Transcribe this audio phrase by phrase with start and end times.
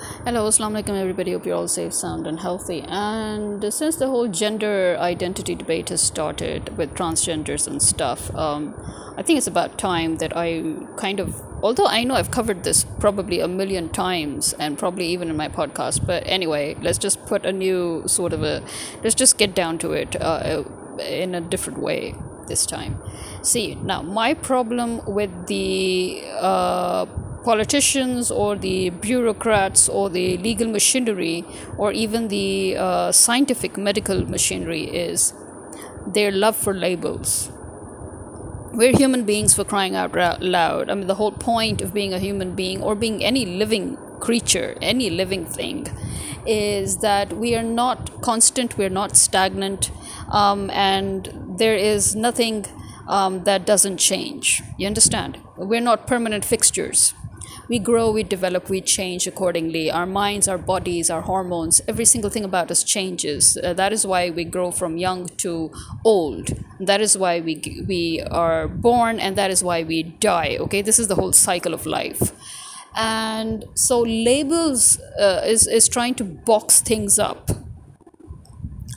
[0.00, 1.32] Hello, Assalamu alaikum, everybody.
[1.32, 2.80] Hope you're all safe, sound, and healthy.
[2.88, 8.74] And since the whole gender identity debate has started with transgenders and stuff, um,
[9.18, 10.62] I think it's about time that I
[10.96, 15.28] kind of, although I know I've covered this probably a million times and probably even
[15.28, 18.64] in my podcast, but anyway, let's just put a new sort of a,
[19.04, 20.64] let's just get down to it uh,
[20.98, 22.14] in a different way
[22.48, 22.98] this time.
[23.42, 27.04] See, now my problem with the uh,
[27.44, 31.44] politicians or the bureaucrats or the legal machinery
[31.78, 35.32] or even the uh, scientific medical machinery is
[36.06, 37.50] their love for labels.
[38.72, 40.90] We're human beings for crying out loud.
[40.90, 44.76] I mean, the whole point of being a human being or being any living creature,
[44.80, 45.88] any living thing,
[46.46, 49.90] is that we are not constant, we're not stagnant,
[50.30, 52.66] um, and there is nothing
[53.08, 54.62] um, that doesn't change.
[54.78, 55.38] You understand?
[55.56, 57.12] We're not permanent fixtures
[57.70, 59.92] we grow, we develop, we change accordingly.
[59.92, 63.56] Our minds, our bodies, our hormones, every single thing about us changes.
[63.56, 65.70] Uh, that is why we grow from young to
[66.04, 66.48] old.
[66.80, 70.56] That is why we, we are born and that is why we die.
[70.58, 72.32] Okay, this is the whole cycle of life.
[72.96, 77.52] And so labels uh, is, is trying to box things up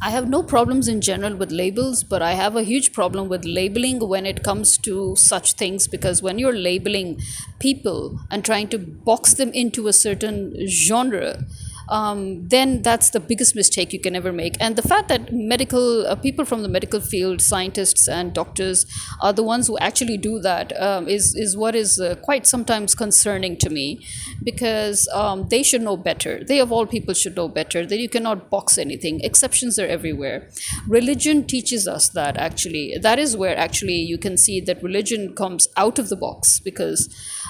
[0.05, 3.45] I have no problems in general with labels, but I have a huge problem with
[3.45, 7.21] labeling when it comes to such things because when you're labeling
[7.59, 11.45] people and trying to box them into a certain genre,
[11.89, 14.55] um, then that's the biggest mistake you can ever make.
[14.59, 18.85] And the fact that medical uh, people from the medical field, scientists and doctors,
[19.21, 22.95] are the ones who actually do that um, is is what is uh, quite sometimes
[22.95, 24.05] concerning to me,
[24.43, 26.43] because um, they should know better.
[26.43, 29.21] They of all people should know better that you cannot box anything.
[29.21, 30.49] Exceptions are everywhere.
[30.87, 32.97] Religion teaches us that actually.
[33.01, 37.09] That is where actually you can see that religion comes out of the box because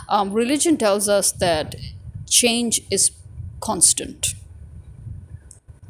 [0.09, 1.75] um, religion tells us that
[2.27, 3.11] change is
[3.63, 4.35] constant.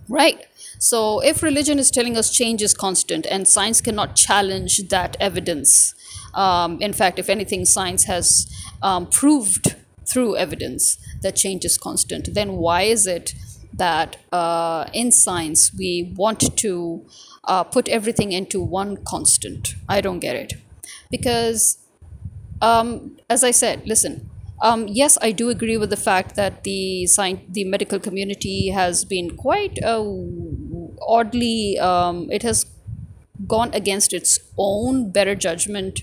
[0.07, 0.45] Right?
[0.77, 5.95] So, if religion is telling us change is constant and science cannot challenge that evidence,
[6.33, 8.47] um, in fact, if anything, science has
[8.81, 9.75] um, proved
[10.05, 13.33] through evidence that change is constant, then why is it
[13.73, 17.05] that uh, in science we want to
[17.45, 19.73] uh, put everything into one constant?
[19.87, 20.53] I don't get it.
[21.09, 21.77] Because,
[22.61, 24.29] um, as I said, listen,
[24.63, 29.03] um, yes, I do agree with the fact that the science, the medical community has
[29.03, 30.01] been quite uh,
[31.05, 32.65] oddly, um, it has
[33.45, 36.01] gone against its own better judgment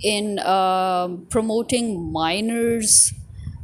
[0.00, 3.12] in uh, promoting minors.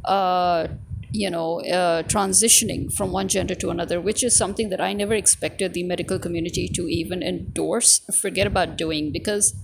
[0.03, 0.67] Uh,
[1.11, 5.13] you know, uh, transitioning from one gender to another, which is something that I never
[5.13, 9.55] expected the medical community to even endorse, forget about doing, because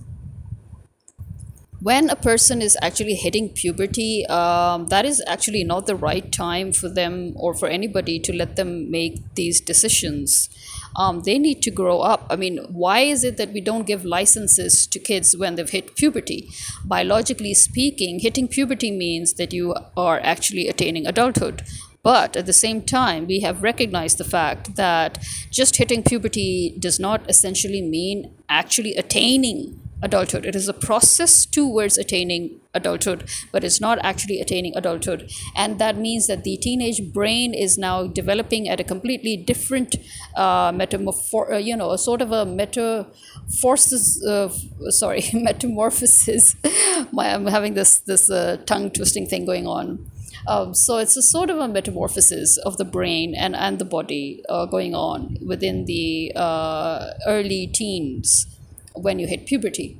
[1.82, 6.72] when a person is actually hitting puberty, um, that is actually not the right time
[6.72, 10.48] for them or for anybody to let them make these decisions.
[10.94, 12.26] Um, they need to grow up.
[12.30, 15.96] I mean, why is it that we don't give licenses to kids when they've hit
[15.96, 16.50] puberty?
[16.84, 21.62] Biologically speaking, hitting puberty means that you are actually attaining adulthood.
[22.04, 25.18] But at the same time, we have recognized the fact that
[25.50, 30.44] just hitting puberty does not essentially mean actually attaining adulthood.
[30.44, 35.30] It is a process towards attaining adulthood, but it's not actually attaining adulthood.
[35.56, 39.96] And that means that the teenage brain is now developing at a completely different
[40.36, 44.48] uh, metamorph, uh, you know, a sort of a metamorphosis, uh,
[44.90, 46.56] sorry, metamorphosis.
[47.12, 50.10] My, I'm having this, this uh, tongue twisting thing going on.
[50.48, 54.42] Um, so it's a sort of a metamorphosis of the brain and, and the body
[54.48, 58.48] uh, going on within the uh, early teens
[58.94, 59.98] when you hit puberty.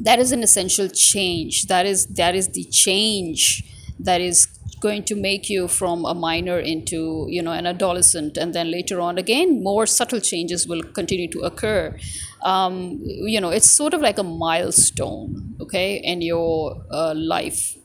[0.00, 1.66] That is an essential change.
[1.66, 3.64] That is that is the change
[3.98, 4.46] that is
[4.80, 8.36] going to make you from a minor into you know an adolescent.
[8.36, 11.96] And then later on again more subtle changes will continue to occur.
[12.42, 17.76] Um, you know it's sort of like a milestone okay in your uh, life.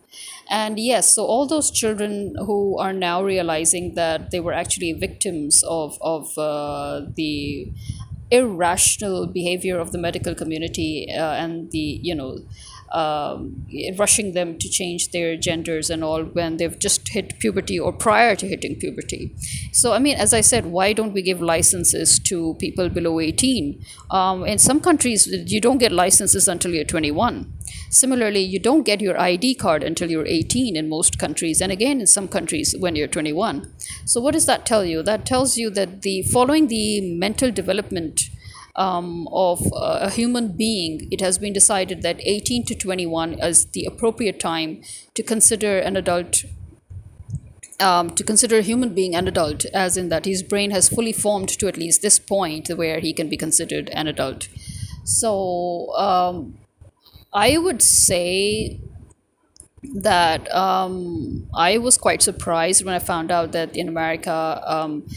[0.49, 5.63] And yes so all those children who are now realizing that they were actually victims
[5.63, 7.71] of of uh, the
[8.31, 12.37] irrational behavior of the medical community uh, and the you know
[12.91, 13.65] um,
[13.97, 18.35] rushing them to change their genders and all when they've just hit puberty or prior
[18.35, 19.35] to hitting puberty.
[19.71, 23.83] So, I mean, as I said, why don't we give licenses to people below 18?
[24.11, 27.53] Um, in some countries, you don't get licenses until you're 21.
[27.89, 31.99] Similarly, you don't get your ID card until you're 18 in most countries, and again
[31.99, 33.71] in some countries when you're 21.
[34.05, 35.01] So, what does that tell you?
[35.03, 38.29] That tells you that the following the mental development
[38.79, 43.85] um, of a human being, it has been decided that 18 to 21 is the
[43.85, 44.81] appropriate time
[45.13, 46.45] to consider an adult
[47.81, 51.13] um, to consider a human being an adult, as in that his brain has fully
[51.13, 54.49] formed to at least this point where he can be considered an adult.
[55.05, 56.57] So um,
[57.31, 58.81] I would say
[59.81, 65.07] that um, I was quite surprised when I found out that in America, um,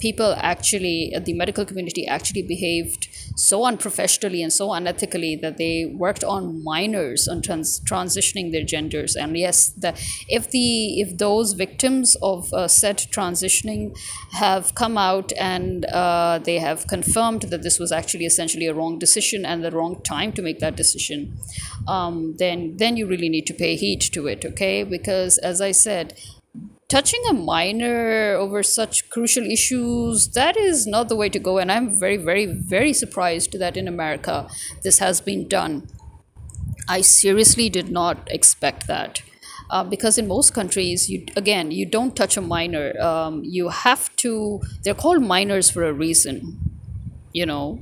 [0.00, 6.24] people actually, the medical community actually behaved so unprofessionally and so unethically that they worked
[6.24, 9.16] on minors on trans- transitioning their genders.
[9.16, 9.90] And yes, the,
[10.28, 13.96] if the if those victims of uh, said transitioning
[14.32, 18.98] have come out and uh, they have confirmed that this was actually essentially a wrong
[18.98, 21.36] decision and the wrong time to make that decision,
[21.88, 24.82] um, then then you really need to pay heed to it, okay?
[24.82, 26.14] Because as I said,
[26.90, 31.70] touching a minor over such crucial issues that is not the way to go and
[31.70, 34.48] i'm very very very surprised that in america
[34.82, 35.86] this has been done.
[36.88, 39.22] I seriously did not expect that.
[39.70, 43.00] Uh, because in most countries you again you don't touch a minor.
[43.00, 46.58] Um, you have to they're called minors for a reason
[47.32, 47.78] you know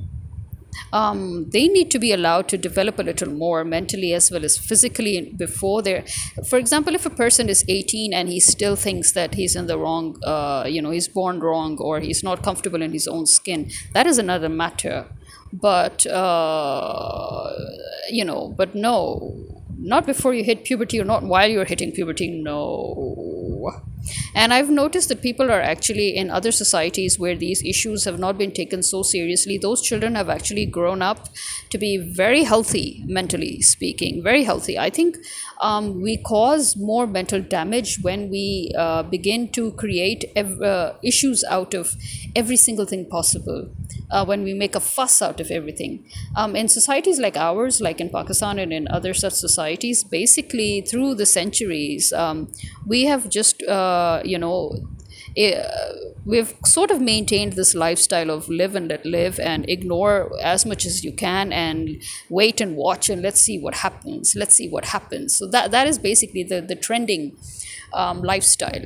[0.93, 4.57] um, they need to be allowed to develop a little more mentally as well as
[4.57, 6.03] physically before they're
[6.47, 9.77] for example if a person is 18 and he still thinks that he's in the
[9.77, 13.69] wrong uh, you know he's born wrong or he's not comfortable in his own skin
[13.93, 15.07] that is another matter.
[15.51, 17.49] But uh,
[18.09, 19.45] you know but no
[19.79, 23.71] not before you hit puberty or not while you're hitting puberty no
[24.35, 28.37] and I've noticed that people are actually in other societies where these issues have not
[28.37, 29.57] been taken so seriously.
[29.57, 31.29] Those children have actually grown up
[31.69, 34.77] to be very healthy, mentally speaking, very healthy.
[34.77, 35.17] I think
[35.61, 41.43] um, we cause more mental damage when we uh, begin to create ev- uh, issues
[41.43, 41.95] out of
[42.35, 43.69] every single thing possible.
[44.11, 46.03] Uh, when we make a fuss out of everything.
[46.35, 51.13] Um, in societies like ours, like in Pakistan and in other such societies, basically through
[51.13, 52.51] the centuries, um,
[52.87, 54.75] we have just, uh, you know,
[55.35, 55.63] eh,
[56.25, 60.85] we've sort of maintained this lifestyle of live and let live and ignore as much
[60.85, 64.35] as you can and wait and watch and let's see what happens.
[64.35, 65.35] Let's see what happens.
[65.35, 67.37] So that that is basically the the trending
[67.93, 68.85] um, lifestyle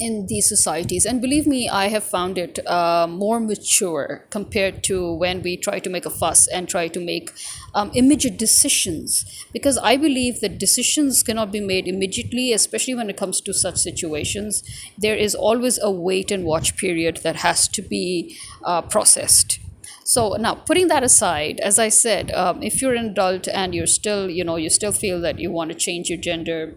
[0.00, 1.04] in these societies.
[1.04, 5.78] And believe me, I have found it uh, more mature compared to when we try
[5.78, 7.30] to make a fuss and try to make
[7.74, 9.24] um, immediate decisions.
[9.52, 13.76] Because I believe that decisions cannot be made immediately, especially when it comes to such
[13.76, 14.64] situations.
[14.98, 19.60] There is always a wait and watch period that has to be uh, processed.
[20.04, 23.86] So now, putting that aside, as I said, um, if you're an adult and you're
[23.86, 26.74] still, you know, you still feel that you want to change your gender,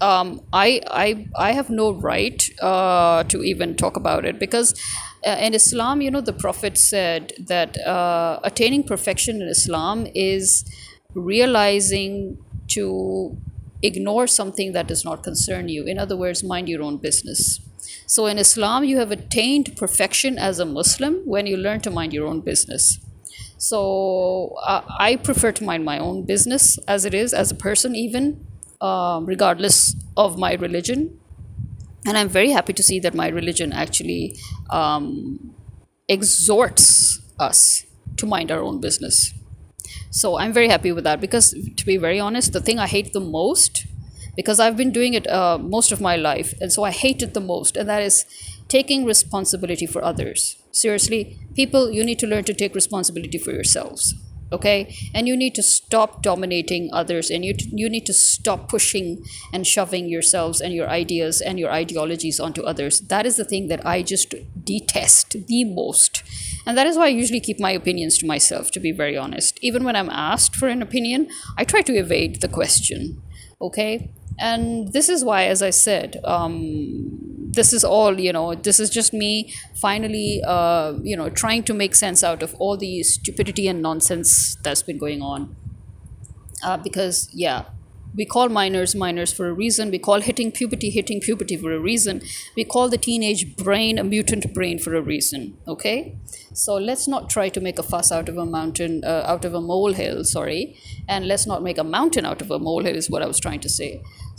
[0.00, 4.74] um, I, I, I have no right uh, to even talk about it because
[5.26, 10.64] uh, in Islam, you know, the Prophet said that uh, attaining perfection in Islam is
[11.14, 12.38] realizing
[12.68, 13.36] to
[13.82, 15.84] ignore something that does not concern you.
[15.84, 17.60] In other words, mind your own business.
[18.06, 22.12] So in Islam, you have attained perfection as a Muslim when you learn to mind
[22.12, 22.98] your own business.
[23.56, 27.94] So uh, I prefer to mind my own business as it is, as a person,
[27.94, 28.46] even
[28.80, 31.18] um, regardless of my religion.
[32.06, 34.36] And I'm very happy to see that my religion actually
[34.70, 35.54] um,
[36.08, 37.84] exhorts us
[38.16, 39.34] to mind our own business.
[40.10, 43.12] So I'm very happy with that because, to be very honest, the thing I hate
[43.12, 43.86] the most,
[44.34, 47.34] because I've been doing it uh, most of my life, and so I hate it
[47.34, 48.24] the most, and that is
[48.68, 50.56] taking responsibility for others.
[50.72, 54.14] Seriously, people, you need to learn to take responsibility for yourselves
[54.52, 54.94] okay?
[55.14, 59.66] And you need to stop dominating others and you, you need to stop pushing and
[59.66, 63.00] shoving yourselves and your ideas and your ideologies onto others.
[63.00, 66.22] That is the thing that i just detest the most.
[66.66, 69.58] And that is why i usually keep my opinions to myself to be very honest.
[69.62, 73.22] Even when i'm asked for an opinion i try to evade the question
[73.60, 77.18] okay and this is why as i said um,
[77.52, 81.74] this is all you know this is just me finally uh, you know trying to
[81.74, 85.56] make sense out of all the stupidity and nonsense that's been going on.
[86.62, 87.64] Uh, because yeah
[88.20, 89.90] we call minors minors for a reason.
[89.90, 92.20] We call hitting puberty hitting puberty for a reason.
[92.56, 96.18] We call the teenage brain a mutant brain for a reason okay?
[96.52, 99.54] So let's not try to make a fuss out of a mountain uh, out of
[99.54, 100.76] a molehill sorry.
[101.08, 103.60] And let's not make a mountain out of a molehill is what i was trying
[103.66, 103.90] to say.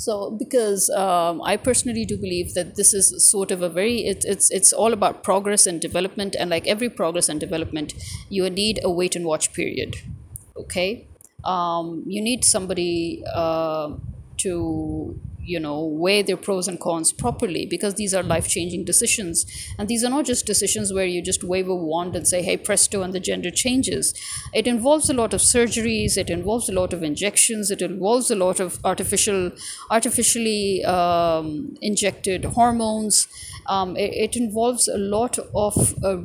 [0.06, 4.26] So because um, i personally do believe that this is sort of a very it,
[4.34, 6.36] it's it's all about progress and development.
[6.40, 7.94] And like every progress and development
[8.30, 9.96] you need a wait and watch period
[10.66, 11.08] okay
[11.44, 13.94] um, you need somebody uh,
[14.38, 19.46] to you know weigh their pros and cons properly because these are life changing decisions.
[19.78, 22.58] And these are not just decisions where you just wave a wand and say hey
[22.58, 24.14] presto and the gender changes.
[24.54, 28.36] It involves a lot of surgeries it involves a lot of injections it involves a
[28.36, 29.52] lot of artificial
[29.90, 33.28] artificially um, injected hormones.
[33.68, 36.18] Um, it, it, involves a lot of uh,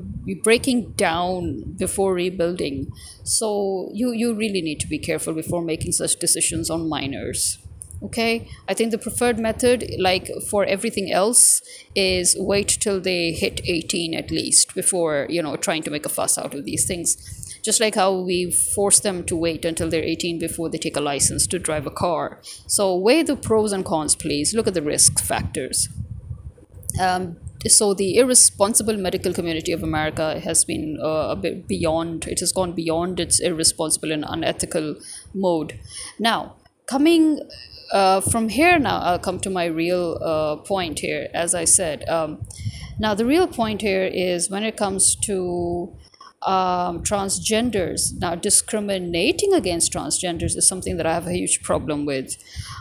[0.43, 2.91] breaking down before rebuilding.
[3.25, 7.59] So you you really need to be careful before making such decisions on minors
[8.03, 11.63] okay i think the preferred method like for everything else
[11.95, 16.11] is wait till they hit 18 at least before you know trying to make a
[16.11, 17.17] fuss out of these things
[17.63, 21.01] just like how we force them to wait until they're 18 before they take a
[21.01, 24.83] license to drive a car so weigh the pros and cons please look at the
[24.83, 25.89] risk factors
[27.01, 27.37] um,
[27.67, 32.27] so the irresponsible medical community of America has been uh, a bit beyond.
[32.27, 34.97] It has gone beyond its irresponsible and unethical
[35.35, 35.79] mode.
[36.19, 37.41] Now, coming
[37.93, 42.09] uh, from here now i'll come to my real uh, point here as i said.
[42.09, 42.47] Um,
[42.99, 45.95] now the real point here is when it comes to
[46.43, 52.37] um, transgenders now discriminating against transgenders is something that i have a huge problem with.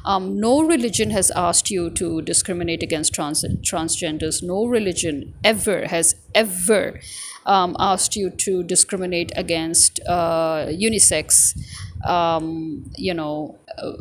[0.06, 4.44] Um, no religion has asked you to discriminate against trans- transgenders.
[4.44, 7.00] No religion ever has ever
[7.46, 11.58] um, asked you to discriminate against uh, unisex
[12.06, 13.94] um, you know uh,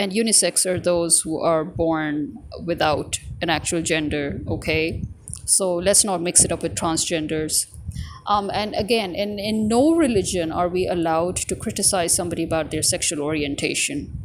[0.00, 5.04] and unisex are those who are born without an actual gender okay?
[5.44, 7.66] So let's not mix it up with transgenders.
[8.26, 12.82] Um, and again in, in no religion are we allowed to criticize somebody about their
[12.82, 14.16] sexual orientation.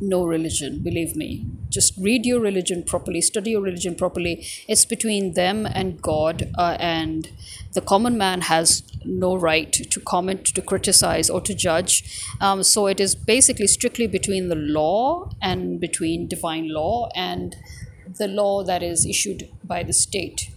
[0.00, 1.46] No religion believe me.
[1.68, 4.46] Just read your religion properly study your religion properly.
[4.68, 7.30] It's between them and god uh, and
[7.74, 12.24] the common man has no right to comment to criticize or to judge.
[12.40, 17.56] Um, so it is basically strictly between the law and between divine law and
[18.18, 20.50] the law that is issued by the state.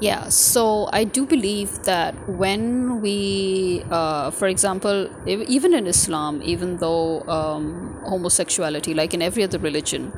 [0.00, 6.78] Yeah so i do believe that when we uh, for example even in islam even
[6.78, 10.10] though um, homosexuality like in every other religion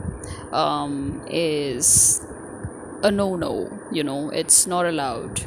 [0.52, 2.20] um, is
[3.02, 5.42] a no-no you know it's not allowed.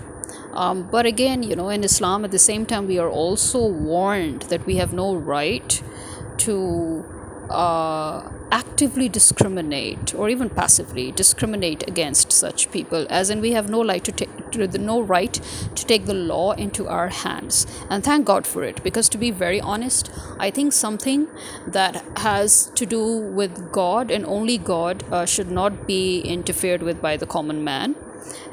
[0.53, 4.43] Um, but again you know in islam at the same time we are also warned
[4.43, 5.81] that we have no right
[6.37, 7.03] to
[7.49, 13.83] uh, actively discriminate or even passively discriminate against such people as in we have no
[13.83, 14.29] right to take
[14.79, 15.33] no right
[15.75, 17.67] to take the law into our hands.
[17.89, 21.27] And thank god for it because to be very honest i think something
[21.67, 23.03] that has to do
[23.39, 27.95] with god and only god uh, should not be interfered with by the common man.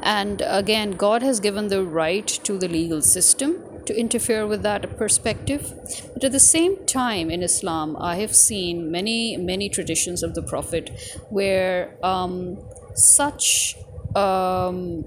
[0.01, 4.97] And again god has given the right to the legal system to interfere with that
[4.97, 5.73] perspective.
[6.13, 10.41] But at the same time, in Islam, I have seen many, many traditions of the
[10.41, 10.89] Prophet
[11.29, 12.57] where um,
[12.95, 13.75] such
[14.15, 15.05] um,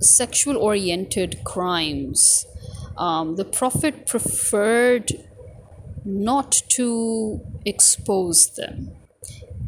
[0.00, 2.46] sexual oriented crimes,
[2.96, 5.12] um, the Prophet preferred
[6.04, 8.92] not to expose them.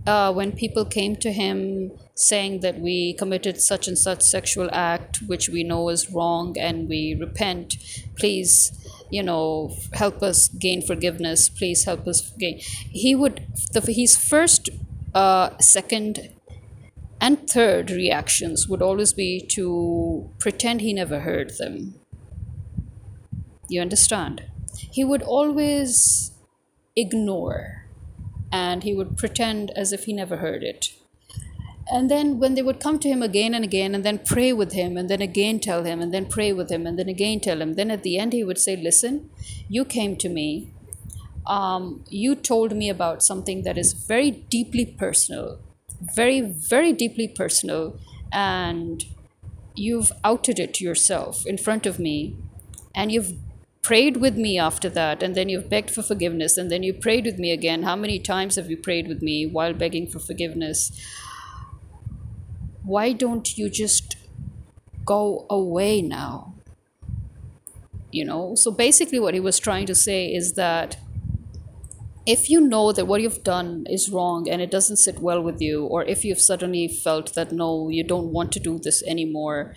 [0.07, 5.19] Uh, when people came to him saying that we committed such and such sexual act
[5.27, 7.77] which we know is wrong and we repent
[8.17, 8.73] please
[9.11, 12.59] you know help us gain forgiveness please help us gain.
[12.61, 14.69] He would the his first
[15.13, 16.31] uh, second
[17.21, 21.95] and third reactions would always be to pretend he never heard them.
[23.69, 24.45] You understand?
[24.91, 26.33] He would always
[26.95, 27.76] ignore
[28.57, 30.93] and he would pretend as if he never heard it.
[31.95, 34.73] And then when they would come to him again and again and then pray with
[34.73, 37.61] him and then again tell him and then pray with him and then again tell
[37.63, 39.31] him then at the end he would say listen
[39.69, 40.49] you came to me.
[41.47, 45.61] Um, you told me about something that is very deeply personal
[46.15, 47.99] very very deeply personal
[48.33, 49.05] and
[49.75, 52.37] you've outed it yourself in front of me
[52.95, 53.33] and you've
[53.89, 57.25] prayed with me after that and then you've begged for forgiveness and then you prayed
[57.25, 60.81] with me again how many times have you prayed with me while begging for forgiveness
[62.87, 64.17] why don't you just
[65.05, 66.55] go away now?
[68.13, 70.97] You know, so basically, what he was trying to say is that
[72.25, 75.61] if you know that what you've done is wrong and it doesn't sit well with
[75.61, 79.75] you, or if you've suddenly felt that no, you don't want to do this anymore,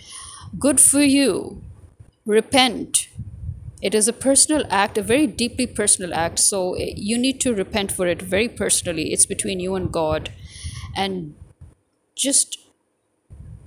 [0.57, 1.61] good for you.
[2.25, 3.07] Repent.
[3.81, 6.39] It is a personal act, a very deeply personal act.
[6.39, 9.13] So eh, you need to repent for it very personally.
[9.13, 10.31] It's between you and God.
[10.95, 11.35] And
[12.15, 12.57] just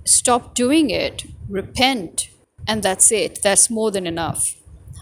[0.05, 2.29] stop doing it, repent,
[2.67, 3.39] and that's it.
[3.41, 4.55] That's more than enough.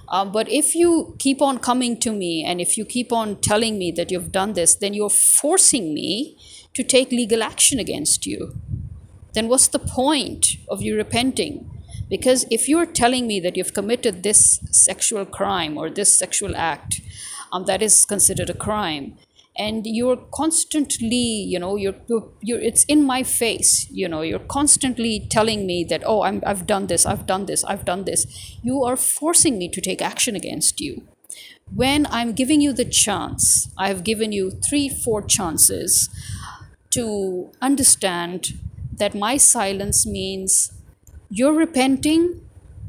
[0.10, 3.78] Um, but if you keep on coming to me and if you keep on telling
[3.78, 6.38] me that you've done this, then you're forcing me
[6.74, 8.56] to take legal action against you.
[9.34, 11.71] Then what's the point of you repenting?
[12.12, 17.00] Because if you're telling me that you've committed this sexual crime or this sexual act
[17.54, 19.18] um, that is considered a crime,
[19.58, 21.16] and you're constantly
[21.54, 21.96] you know you're,
[22.42, 26.66] you're, it's in my face you know you're constantly telling me that oh I'm, i've
[26.66, 28.26] done this i've done this i've done this
[28.64, 31.04] you are forcing me to take action against you.
[31.76, 36.10] When i'm giving you the chance i have given you three four chances
[36.92, 38.58] to understand
[38.98, 40.72] that my silence means
[41.32, 42.42] you're repenting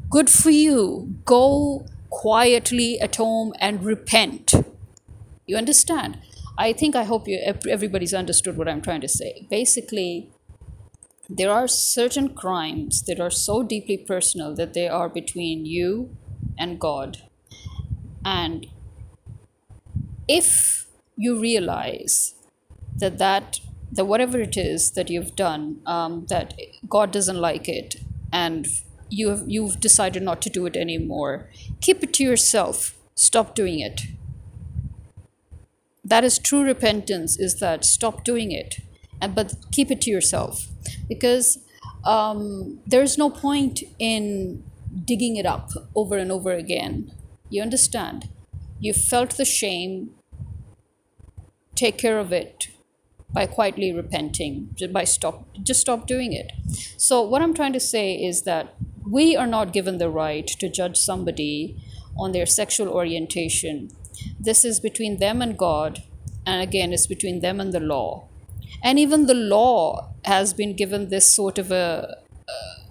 [0.09, 4.53] good for you go quietly at home and repent
[5.47, 6.19] you understand
[6.57, 9.47] I think I hope you everybody's understood what I'm trying to say.
[9.49, 10.29] Basically,
[11.29, 16.15] there are certain crimes that are so deeply personal that they are between you
[16.57, 17.23] and God.
[18.23, 18.67] And
[20.27, 20.85] if
[21.17, 22.35] you realize
[22.97, 23.59] that that
[23.91, 26.53] that whatever it is that you've done, um, that
[26.89, 27.95] God doesn't like it,
[28.33, 28.67] and
[29.09, 31.47] you have, you've decided not to do it anymore,
[31.79, 32.95] keep it to yourself.
[33.15, 34.01] Stop doing it.
[36.03, 38.81] That is true repentance is that stop doing it
[39.21, 40.67] and but keep it to yourself.
[41.07, 41.59] Because
[42.03, 44.63] um, there's no point in
[45.05, 47.13] digging it up over and over again.
[47.49, 48.29] You understand?
[48.79, 50.09] You felt the shame.
[51.75, 52.72] Take care of it
[53.33, 56.51] by quietly repenting by stop just stop doing it
[56.97, 58.75] so what i'm trying to say is that
[59.09, 61.75] we are not given the right to judge somebody
[62.17, 63.89] on their sexual orientation
[64.39, 66.03] this is between them and God,
[66.45, 68.27] and again, it's between them and the law.
[68.83, 72.17] And even the law has been given this sort of a,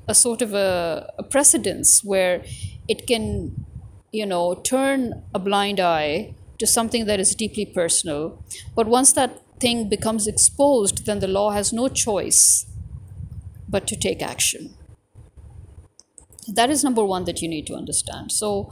[0.08, 2.44] a sort of a, a precedence where
[2.88, 3.66] it can,
[4.10, 8.42] you know, turn a blind eye to something that is deeply personal.
[8.74, 12.66] But once that thing becomes exposed, then the law has no choice
[13.68, 14.74] but to take action.
[16.48, 18.32] That is number one that you need to understand.
[18.32, 18.70] So,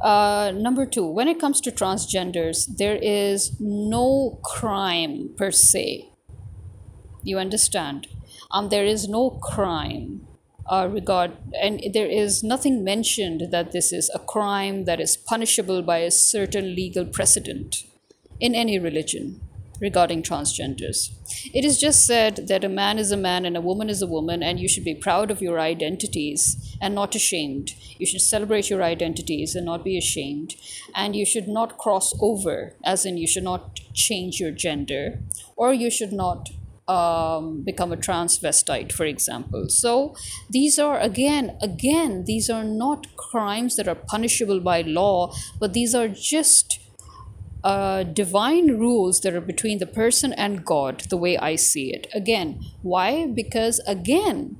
[0.00, 6.08] uh, number two, when it comes to transgenders, there is no crime per se.
[7.24, 8.06] You understand?
[8.52, 10.26] Um, there is no crime
[10.66, 15.82] uh, regard, and there is nothing mentioned that this is a crime that is punishable
[15.82, 17.84] by a certain legal precedent
[18.38, 19.40] in any religion
[19.80, 21.10] regarding transgenders.
[21.54, 24.06] It is just said that a man is a man and a woman is a
[24.06, 27.72] woman, and you should be proud of your identities and not ashamed.
[27.98, 30.54] You should celebrate your identities and not be ashamed.
[30.94, 35.20] And you should not cross over, as in, you should not change your gender,
[35.56, 36.50] or you should not
[36.88, 39.68] um, become a transvestite, for example.
[39.68, 40.16] So
[40.48, 45.94] these are again, again, these are not crimes that are punishable by law, but these
[45.94, 46.80] are just
[47.64, 52.06] uh, divine rules that are between the person and God, the way I see it.
[52.14, 53.26] Again, why?
[53.26, 54.56] Because again,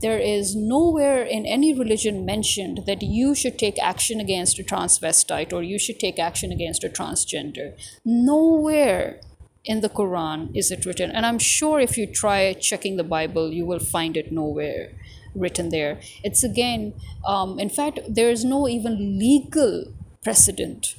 [0.00, 5.52] there is nowhere in any religion mentioned that you should take action against a transvestite
[5.52, 7.78] or you should take action against a transgender.
[8.04, 9.20] Nowhere
[9.64, 11.10] in the Quran is it written.
[11.10, 14.92] And I'm sure if you try checking the Bible, you will find it nowhere
[15.34, 16.00] written there.
[16.22, 16.94] It's again,
[17.26, 20.96] um, in fact, there is no even legal precedent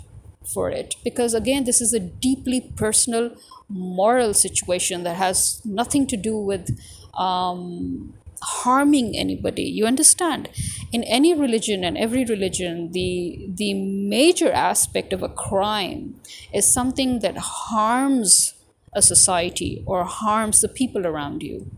[0.48, 0.96] for it.
[1.04, 3.32] Because again this is a deeply personal
[3.70, 6.78] moral situation that has nothing to do with
[7.18, 9.64] um, harming anybody.
[9.64, 10.50] You understand?
[10.92, 16.20] In any religion and every religion the the major aspect of a crime
[16.54, 18.54] is something that harms
[18.94, 21.72] a society or harms the people around you.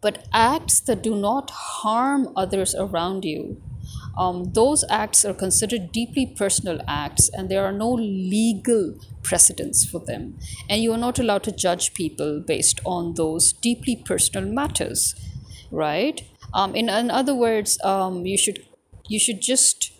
[0.00, 3.60] But acts that do not harm others around you
[4.18, 10.00] um, those acts are considered deeply personal acts and there are no legal precedents for
[10.00, 10.36] them.
[10.68, 15.14] And you are not allowed to judge people based on those deeply personal matters,
[15.70, 16.20] right?
[16.52, 18.64] Um, in, in other words, um, you should
[19.06, 19.92] you should just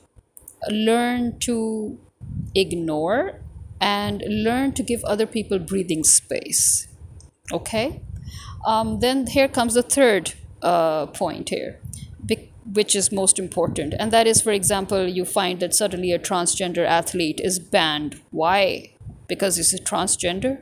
[0.69, 1.99] learn to
[2.55, 3.41] ignore
[3.81, 6.89] and learn to give other people breathing space.
[7.53, 8.03] Okay?
[8.67, 11.81] Um, then here comes the third uh, point here
[12.73, 13.95] which is most important.
[13.99, 18.21] And that is, for example, you find that suddenly a transgender athlete is banned.
[18.31, 18.93] Why?
[19.27, 20.61] Because he's a transgender?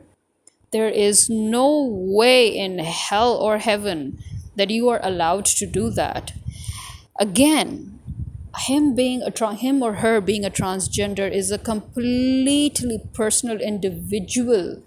[0.71, 4.19] There is no way in hell or heaven
[4.55, 6.33] that you are allowed to do that.
[7.19, 7.99] Again,
[8.57, 14.81] him being a tra- him or her being a transgender is a completely personal individual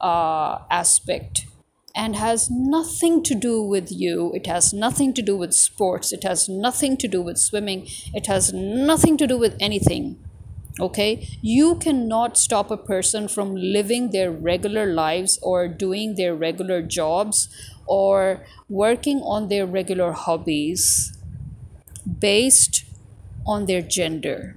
[0.00, 1.46] uh, aspect
[1.94, 4.32] and has nothing to do with you.
[4.34, 6.12] It has nothing to do with sports.
[6.12, 7.86] It has nothing to do with swimming.
[8.14, 10.16] It has nothing to do with anything.
[10.80, 11.28] Okay?
[11.42, 17.48] You cannot stop a person from living their regular lives or doing their regular jobs
[17.86, 21.16] or working on their regular hobbies
[22.18, 22.84] based
[23.46, 24.56] on their gender.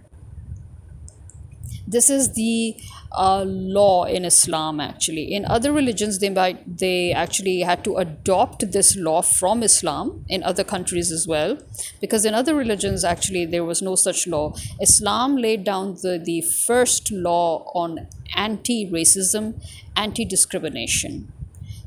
[1.87, 2.77] This is the
[3.11, 5.33] uh, law in Islam actually.
[5.33, 10.43] In other religions, they might they actually had to adopt this law from Islam in
[10.43, 11.57] other countries as well,
[12.01, 14.53] because in other religions actually there was no such law.
[14.81, 19.61] Islam laid down the, the first law on anti-racism,
[19.95, 21.31] anti-discrimination.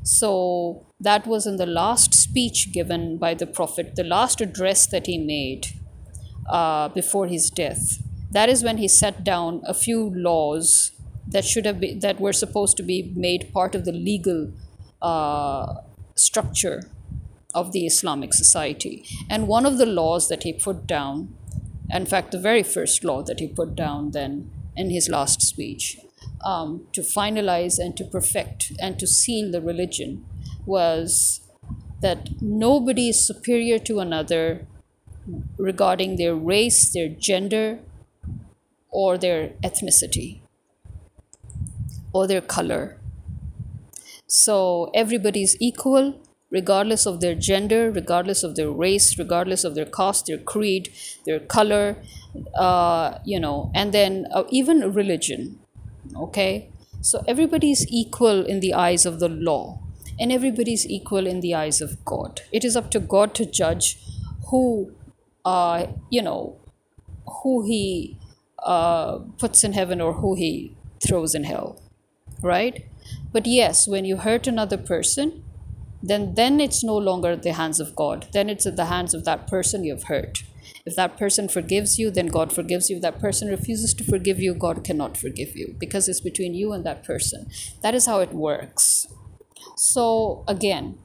[0.03, 5.05] So that was in the last speech given by the Prophet, the last address that
[5.05, 5.67] he made
[6.49, 8.01] uh, before his death.
[8.31, 10.91] That is when he set down a few laws
[11.29, 14.51] that should have been that were supposed to be made part of the legal
[15.01, 15.75] uh,
[16.15, 16.89] structure
[17.53, 19.05] of the Islamic society.
[19.29, 21.33] And one of the laws that he put down,
[21.89, 25.97] in fact, the very first law that he put down then in his last speech,
[26.45, 30.25] um, to finalize and to perfect and to seal the religion
[30.65, 31.41] was
[32.01, 34.65] that nobody is superior to another
[35.57, 37.79] regarding their race, their gender,
[38.89, 40.38] or their ethnicity
[42.13, 42.97] or their color.
[44.27, 46.19] So everybody is equal
[46.51, 50.91] regardless of their gender, regardless of their race, regardless of their caste, their creed,
[51.25, 51.97] their color,
[52.55, 55.59] uh, you know, and then uh, even religion.
[56.15, 56.69] Okay?
[57.01, 59.79] So everybody is equal in the eyes of the law,
[60.19, 62.41] and everybody is equal in the eyes of God.
[62.51, 63.97] It is up to God to judge
[64.47, 64.91] who,
[65.45, 66.57] uh, you know,
[67.43, 68.17] who He
[68.63, 71.79] uh, puts in heaven or who He throws in hell
[72.41, 72.85] right?
[73.31, 75.43] But yes when you hurt another person
[76.01, 78.27] then then it's no longer the hands of god.
[78.31, 80.43] Then it's at the hands of that person you've hurt.
[80.85, 82.97] If that person forgives you then god forgives you.
[82.97, 86.71] If that person refuses to forgive you god cannot forgive you because it's between you
[86.71, 87.49] and that person.
[87.81, 89.07] That is how it works.
[89.75, 90.97] So again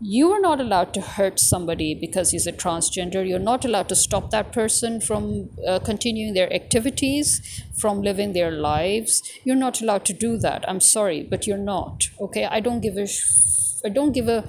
[0.00, 3.26] you are not allowed to hurt somebody because he's a transgender.
[3.26, 8.50] You're not allowed to stop that person from uh, continuing their activities, from living their
[8.50, 9.22] lives.
[9.44, 10.68] You're not allowed to do that.
[10.68, 12.10] I'm sorry, but you're not.
[12.20, 14.48] Okay, I don't give a, sh- I don't give a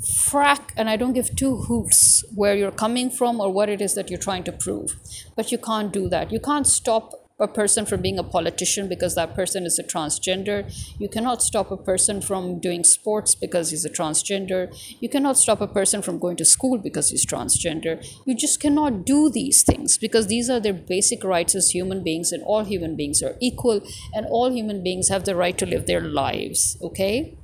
[0.00, 3.94] frack, and I don't give two hoots where you're coming from or what it is
[3.94, 4.96] that you're trying to prove.
[5.34, 6.32] But you can't do that.
[6.32, 10.72] You can't stop a person from being a politician because that person is a transgender.
[10.98, 14.74] You cannot stop a person from doing sports because he's a transgender.
[15.00, 18.02] You cannot stop a person from going to school because he's transgender.
[18.24, 22.32] You just cannot do these things because these are their basic rights as human beings,
[22.32, 23.82] and all human beings are equal,
[24.14, 26.78] and all human beings have the right to live their lives.
[26.80, 27.36] Okay?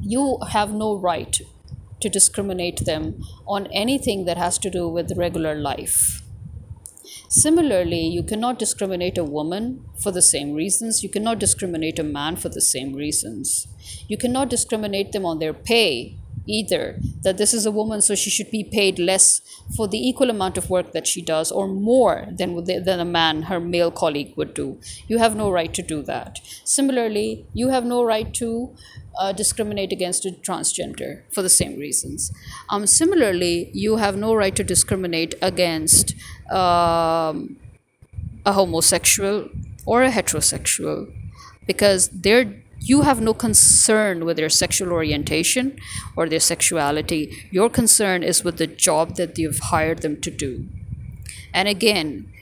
[0.00, 1.40] You have no right
[2.00, 6.21] to discriminate them on anything that has to do with regular life
[7.34, 11.02] Similarly, you cannot discriminate a woman for the same reasons.
[11.02, 13.68] You cannot discriminate a man for the same reasons.
[14.06, 16.98] You cannot discriminate them on their pay either.
[17.22, 19.40] That this is a woman, so she should be paid less
[19.76, 23.42] for the equal amount of work that she does, or more than, than a man,
[23.42, 24.78] her male colleague, would do.
[25.08, 26.40] You have no right to do that.
[26.64, 28.74] Similarly, you have no right to
[29.18, 32.32] uh, discriminate against a transgender for the same reasons.
[32.68, 36.14] Um, similarly, you have no right to discriminate against
[36.50, 37.56] um,
[38.44, 39.48] a homosexual
[39.86, 41.12] or a heterosexual
[41.66, 45.78] because they're you have no concern with their sexual orientation
[46.16, 47.48] or their sexuality.
[47.50, 50.66] Your concern is with the job that you've hired them to do.
[51.54, 52.32] And again,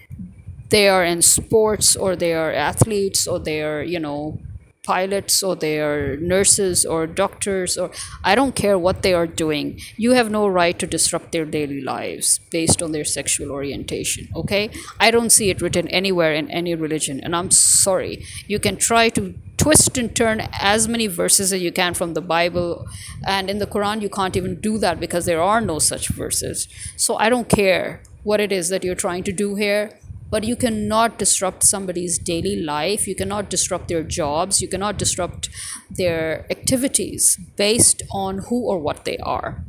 [0.70, 4.38] they are in sports or they are athletes or they are, you know,
[4.82, 7.90] pilots or they are nurses or doctors or
[8.24, 9.80] I don't care what they are doing.
[9.96, 14.28] You have no right to disrupt their daily lives based on their sexual orientation.
[14.34, 14.70] Okay?
[14.98, 18.24] I don't see it written anywhere in any religion, and I'm sorry.
[18.46, 22.20] You can try to twist and turn as many verses as you can from the
[22.20, 22.86] Bible,
[23.26, 26.66] and in the Quran, you can't even do that because there are no such verses.
[26.96, 29.90] So I don't care what it is that you're trying to do here
[30.30, 33.08] but you cannot disrupt somebody's daily life.
[33.08, 34.62] You cannot disrupt their jobs.
[34.62, 35.48] You cannot disrupt
[35.90, 39.64] their activities based on who or what they are.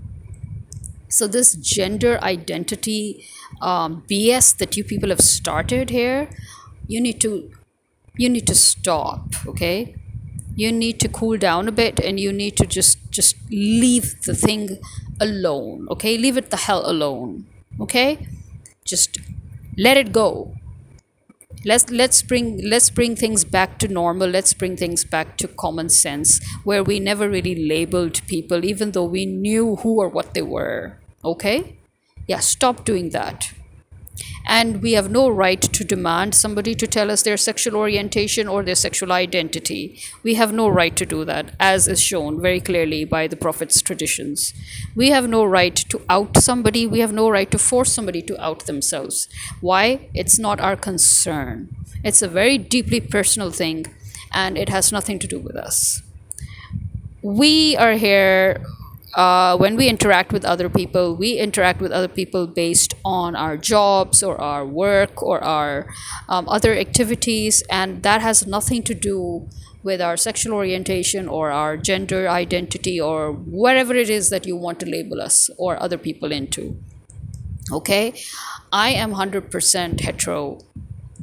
[1.10, 3.26] So this gender identity
[3.62, 6.30] um, bs that you people have started here
[6.88, 7.52] you need to
[8.18, 9.96] you need to stop okay?
[10.56, 14.36] You need to cool down a bit and you need to just just leave the
[14.36, 14.80] thing
[15.20, 16.18] alone okay?
[16.18, 17.48] Leave it the hell alone
[17.80, 18.28] okay?
[18.86, 19.18] Just
[19.78, 20.56] let it go.
[21.64, 24.28] Let's let's bring let's bring things back to normal.
[24.28, 29.06] Let's bring things back to common sense where we never really labeled people even though
[29.06, 31.78] we knew who or what they were okay?
[32.28, 33.54] Yeah stop doing that
[34.46, 38.64] and we have no right to demand somebody to tell us their sexual orientation or
[38.64, 40.00] their sexual identity.
[40.24, 43.82] We have no right to do that, as is shown very clearly by the Prophet's
[43.82, 44.54] traditions.
[44.96, 48.44] We have no right to out somebody, we have no right to force somebody to
[48.44, 49.28] out themselves.
[49.62, 50.10] Why?
[50.14, 51.70] It's not our concern.
[52.04, 53.86] It's a very deeply personal thing,
[54.34, 56.02] and it has nothing to do with us.
[57.22, 58.66] We are here
[59.14, 63.58] uh, when we interact with other people, we interact with other people based on our
[63.58, 65.88] jobs or our work or our
[66.30, 69.48] um, other activities, and that has nothing to do
[69.84, 74.80] with our sexual orientation or our gender identity or whatever it is that you want
[74.80, 76.78] to label us or other people into.
[77.72, 78.14] Okay,
[78.72, 80.60] I am 100% hetero,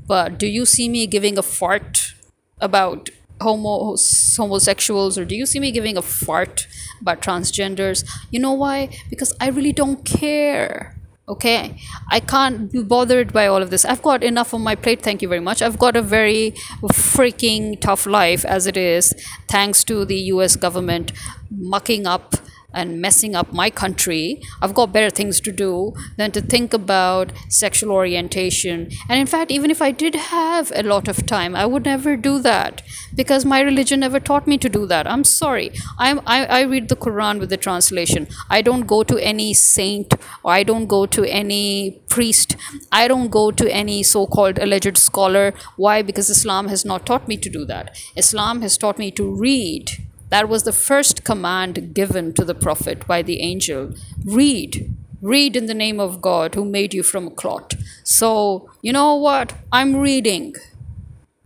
[0.07, 2.15] but do you see me giving a fart
[2.61, 3.97] about homo
[4.37, 6.67] homosexuals or do you see me giving a fart
[7.01, 8.89] about transgenders you know why?
[9.11, 10.95] Because i really don't care
[11.29, 11.79] okay?
[12.11, 13.85] I can't be bothered by all of this.
[13.85, 15.61] I've got enough on my plate thank you very much.
[15.61, 16.53] I've got a very
[16.85, 19.13] freaking tough life as it is
[19.49, 21.13] thanks to the us government
[21.51, 22.37] mucking up
[22.79, 27.33] and messing up my country, I've got better things to do than to think about
[27.49, 28.91] sexual orientation.
[29.09, 32.17] And in fact, even if I did have a lot of time, I would never
[32.17, 32.83] do that
[33.15, 35.07] because my religion never taught me to do that.
[35.07, 35.73] I'm sorry.
[35.99, 38.29] I'm, I, I read the Quran with the translation.
[38.49, 42.57] I don't go to any saint or I don't go to any priest.
[42.93, 45.53] I don't go to any so called alleged scholar.
[45.77, 46.03] Why?
[46.03, 47.97] Because Islam has not taught me to do that.
[48.17, 49.91] Islam has taught me to read
[50.31, 54.95] that was the first command given to the prophet by the angel read.
[55.21, 57.75] Read in the name of God who made you from a clot.
[58.05, 59.55] So, you know what?
[59.73, 60.55] I'm reading.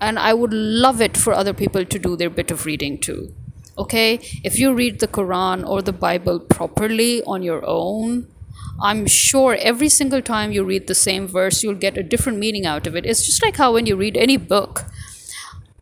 [0.00, 3.32] And I would love it for other people to do their bit of reading too.
[3.78, 4.18] Okay?
[4.44, 8.26] If you read the Quran or the Bible properly on your own,
[8.82, 12.66] I'm sure every single time you read the same verse, you'll get a different meaning
[12.66, 13.06] out of it.
[13.06, 14.84] It's just like how when you read any book,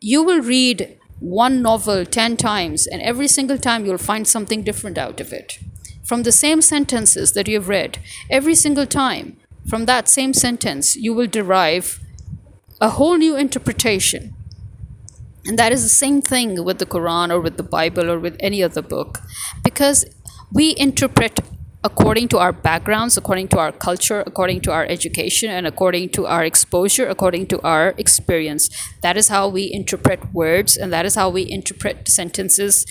[0.01, 4.99] you will read one novel 10 times, and every single time you'll find something different
[4.99, 5.59] out of it.
[6.03, 9.37] From the same sentences that you've read, every single time,
[9.69, 12.01] from that same sentence, you will derive
[12.81, 14.35] a whole new interpretation.
[15.45, 18.37] And that is the same thing with the Quran or with the Bible or with
[18.41, 19.21] any other book,
[19.63, 20.05] because
[20.53, 21.41] we interpret
[21.83, 26.27] according to our backgrounds, according to our culture, according to our education, and according to
[26.27, 28.69] our exposure, according to our experience.
[29.01, 32.85] That is how we interpret words, and that is how we interpret sentences,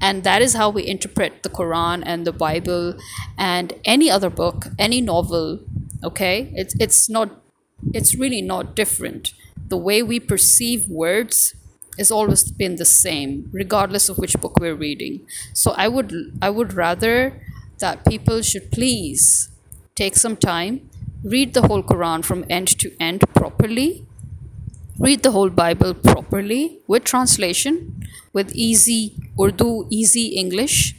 [0.00, 2.94] and that is how we interpret the Quran and the Bible
[3.36, 5.60] and any other book, any novel.
[6.04, 7.42] Okay, it's it's not,
[7.92, 9.32] it's really not different.
[9.68, 11.54] The way we perceive words
[11.98, 15.26] has always been the same, regardless of which book we're reading.
[15.52, 17.42] So I would I would rather
[17.80, 19.50] that people should please
[19.94, 20.88] take some time,
[21.22, 24.06] read the whole Quran from end to end properly,
[24.98, 30.96] read the whole Bible properly with translation, with easy Urdu, easy English,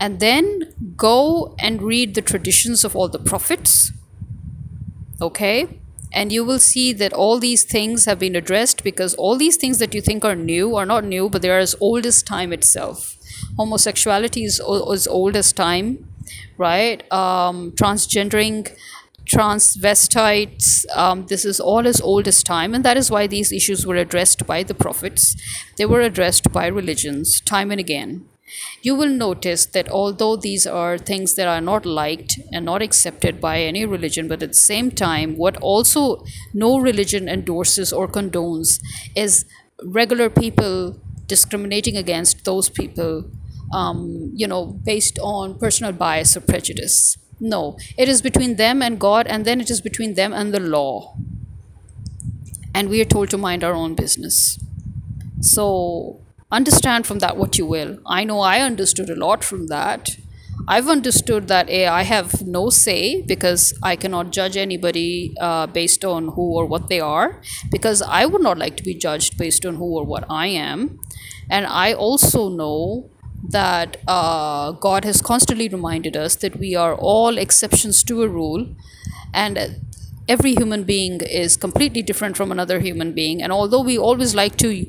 [0.00, 3.92] and then go and read the traditions of all the prophets.
[5.20, 5.78] Okay?
[6.12, 9.78] And you will see that all these things have been addressed because all these things
[9.78, 12.52] that you think are new are not new, but they are as old as time
[12.52, 13.16] itself
[13.56, 14.60] homosexuality is
[14.92, 16.08] as old as time,
[16.58, 17.02] right?
[17.12, 18.70] Um, transgendering,
[19.24, 23.86] transvestites, um, this is all as old as time, and that is why these issues
[23.86, 25.36] were addressed by the prophets.
[25.76, 28.26] They were addressed by religions time and again.
[28.82, 33.40] You will notice that although these are things that are not liked and not accepted
[33.40, 38.80] by any religion, but at the same time, what also no religion endorses or condones
[39.16, 39.46] is
[39.82, 41.00] regular people
[41.34, 43.12] discriminating against those people
[43.72, 47.16] um, you know, based on personal bias or prejudice.
[47.40, 50.60] No, it is between them and God, and then it is between them and the
[50.60, 51.16] law.
[52.74, 54.58] And we are told to mind our own business.
[55.40, 57.98] So understand from that what you will.
[58.06, 60.16] I know I understood a lot from that.
[60.68, 66.04] I've understood that A, I have no say because I cannot judge anybody uh, based
[66.04, 67.40] on who or what they are,
[67.70, 71.00] because I would not like to be judged based on who or what I am.
[71.50, 73.10] And I also know
[73.48, 78.66] that uh, God has constantly reminded us that we are all exceptions to a rule,
[79.34, 79.76] and
[80.28, 83.42] every human being is completely different from another human being.
[83.42, 84.86] And although we always like to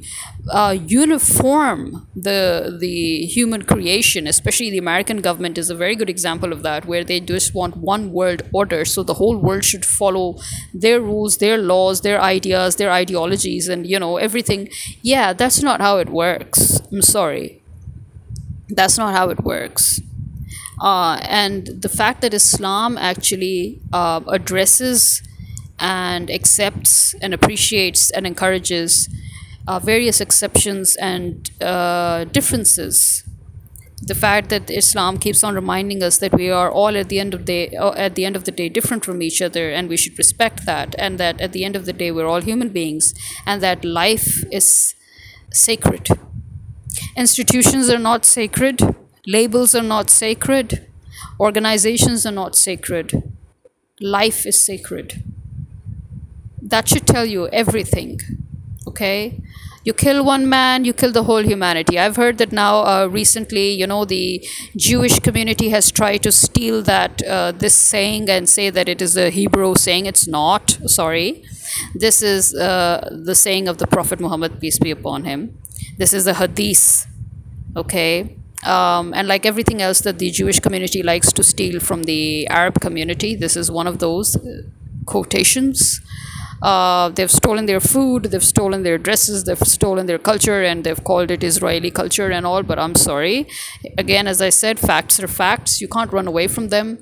[0.51, 6.51] uh, uniform the the human creation especially the american government is a very good example
[6.51, 8.83] of that where they just want one world order.
[8.85, 10.37] So the whole world should follow
[10.73, 14.69] their rules their laws their ideas their ideologies and you know everything.
[15.01, 16.81] Yeah that's not how it works.
[16.91, 17.61] I'm sorry.
[18.69, 20.01] That's not how it works
[20.83, 25.23] uh, and the fact that Islam actually uh, addresses
[25.79, 29.07] and accepts and appreciates and encourages
[29.65, 33.23] uh, various exceptions and uh, differences.
[34.01, 37.33] The fact that Islam keeps on reminding us that we are all at the end
[37.33, 39.95] of day, uh, at the end of the day different from each other, and we
[39.95, 43.13] should respect that, and that at the end of the day we're all human beings,
[43.45, 44.95] and that life is
[45.53, 46.09] sacred.
[47.15, 48.81] Institutions are not sacred
[49.25, 50.87] Labels are not sacred.
[51.39, 53.23] Organizations are not sacred.
[54.01, 55.23] Life is sacred.
[56.61, 58.19] That should tell you everything.
[58.87, 59.39] Okay?
[59.85, 61.99] You kill one man, you kill the whole humanity.
[61.99, 64.45] I've heard that now uh, recently, you know, the
[64.77, 69.17] Jewish community has tried to steal that uh, this saying and say that it is
[69.17, 70.05] a Hebrew saying.
[70.05, 70.77] It's not.
[70.85, 71.43] Sorry,
[71.93, 75.57] this is uh, the saying of the Prophet Muhammad peace be upon him.
[75.97, 77.05] This is the Hadith.
[77.75, 82.47] Okay, um, and like everything else that the Jewish community likes to steal from the
[82.47, 84.63] Arab community, this is one of those uh,
[85.05, 86.01] quotations.
[86.61, 91.03] Uh, they've stolen their food, they've stolen their dresses, they've stolen their culture, and they've
[91.03, 92.63] called it Israeli culture and all.
[92.63, 93.47] But I'm sorry.
[93.97, 95.81] Again, as I said, facts are facts.
[95.81, 96.99] You can't run away from them.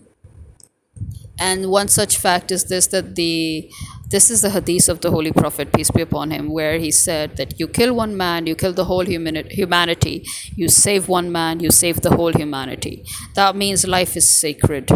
[1.39, 3.69] And one such fact is this that the
[4.11, 7.37] this is the hadith of the Holy Prophet, peace be upon him, where he said
[7.37, 10.25] that you kill one man, you kill the whole humanity.
[10.53, 13.05] You save one man, you save the whole humanity.
[13.35, 14.91] That means life is sacred.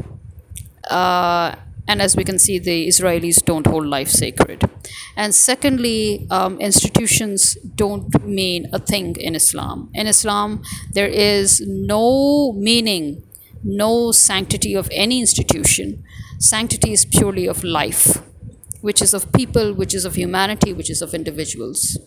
[0.89, 1.55] Uh,
[1.87, 4.69] and as we can see, the Israelis don't hold life sacred.
[5.15, 9.91] And secondly, um, institutions don't mean a thing in Islam.
[9.93, 13.23] In Islam, there is no meaning,
[13.63, 16.03] no sanctity of any institution.
[16.39, 18.21] Sanctity is purely of life
[18.85, 21.97] which is of people, which is of humanity, which is of individuals.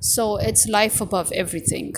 [0.00, 1.92] So it's life above everything,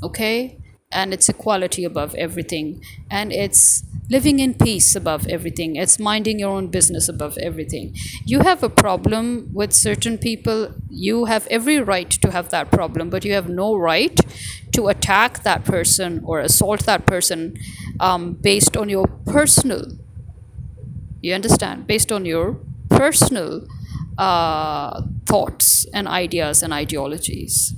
[0.00, 0.58] okay?
[0.92, 2.80] And it's equality above everything.
[3.10, 5.74] And it's living in peace above everything.
[5.74, 7.96] It's minding your own business above everything.
[8.24, 13.10] You have a problem with certain people, you have every right to have that problem,
[13.10, 14.20] but you have no right
[14.70, 17.56] to attack that person or assault that person
[17.98, 19.84] um, based on your personal,
[21.20, 23.66] you understand, based on your personal
[24.18, 27.74] uh, thoughts and ideas and ideologies.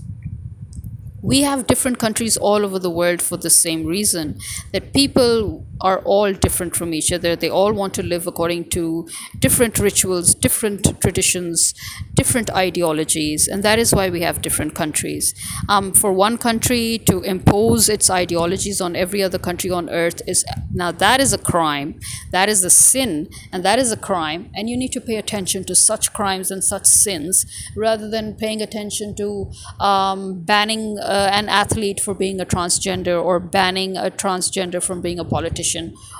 [1.20, 4.38] We have different countries all over the world for the same reason
[4.72, 7.36] that people are all different from each other.
[7.36, 11.74] They all want to live according to different rituals different traditions
[12.14, 15.34] different ideologies and that is why we have different countries.
[15.68, 20.44] Um, for one country to impose its ideologies on every other country on earth is
[20.72, 22.00] now that is a crime.
[22.32, 25.64] That is a sin and that is a crime and you need to pay attention
[25.64, 31.48] to such crimes and such sins rather than paying attention to um, banning uh, an
[31.48, 35.67] athlete for being a transgender or banning a transgender from being a politician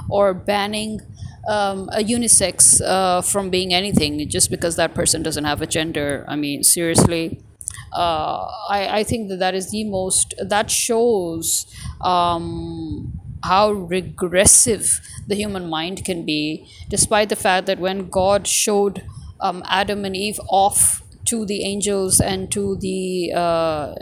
[0.08, 1.00] or banning
[1.48, 6.24] um, a unisex uh, from being anything just because that person doesn't have a gender.
[6.28, 7.40] I mean, seriously.
[7.92, 11.66] Uh, I, I think that that is the most, that shows
[12.02, 19.04] um, how regressive the human mind can be, despite the fact that when God showed
[19.40, 23.94] um, Adam and Eve off to the angels and to the uh,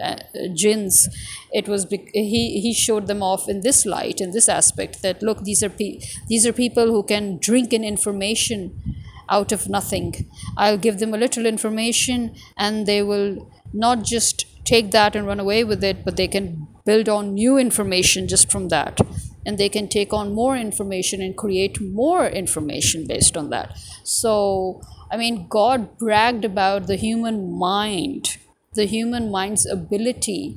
[0.55, 1.09] jinns
[1.53, 5.43] it was he he showed them off in this light in this aspect that look
[5.45, 8.95] these are pe- these are people who can drink in information
[9.29, 10.31] out of nothing.
[10.57, 15.41] I'll give them a little information and they will not just take that and run
[15.41, 19.01] away with it but they can build on new information just from that.
[19.45, 23.77] And they can take on more information and create more information based on that.
[24.03, 28.39] So I mean, God bragged about the human mind,
[28.75, 30.57] the human mind's ability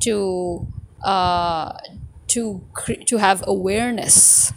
[0.00, 0.66] to
[1.02, 1.72] uh,
[2.28, 2.62] to
[3.06, 4.52] to have awareness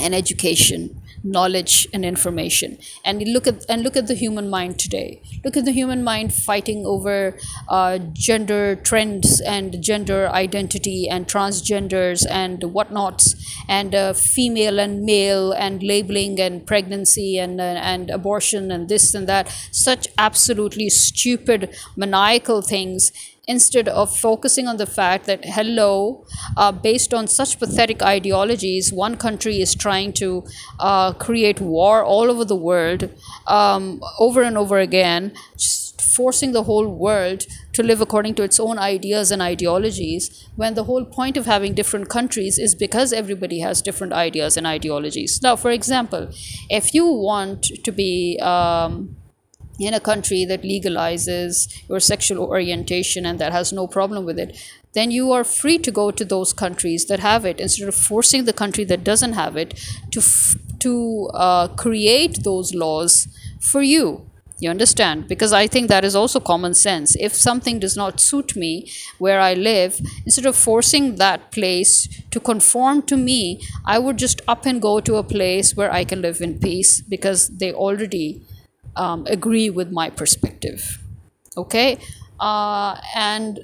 [0.00, 2.78] and education knowledge and information.
[3.04, 5.22] And look at and look at the human mind today.
[5.44, 12.26] Look at the human mind fighting over uh, gender trends and gender identity and transgenders
[12.30, 13.34] and whatnots
[13.68, 19.14] and uh, female and male and labeling and pregnancy and uh, and abortion and this
[19.14, 19.48] and that.
[19.70, 23.12] Such absolutely stupid maniacal things
[23.46, 26.24] instead of focusing on the fact that hello
[26.56, 30.44] uh, based on such pathetic ideologies one country is trying to
[30.80, 33.10] uh, create war all over the world
[33.46, 35.32] um, over and over again
[36.14, 40.84] forcing the whole world to live according to its own ideas and ideologies when the
[40.84, 45.40] whole point of having different countries is because everybody has different ideas and ideologies.
[45.42, 46.30] Now for example
[46.70, 49.16] if you want to be um,
[49.78, 54.56] in a country that legalizes your sexual orientation and that has no problem with it,
[54.92, 58.44] then you are free to go to those countries that have it instead of forcing
[58.44, 59.74] the country that doesn't have it
[60.12, 63.26] to f- to uh, create those laws
[63.60, 64.26] for you.
[64.60, 65.26] You understand?
[65.26, 67.16] Because I think that is also common sense.
[67.16, 72.38] If something does not suit me where I live, instead of forcing that place to
[72.38, 76.22] conform to me, I would just up and go to a place where I can
[76.22, 78.42] live in peace because they already
[78.96, 80.98] um, agree with my perspective.
[81.56, 81.98] Okay,
[82.40, 83.60] uh, and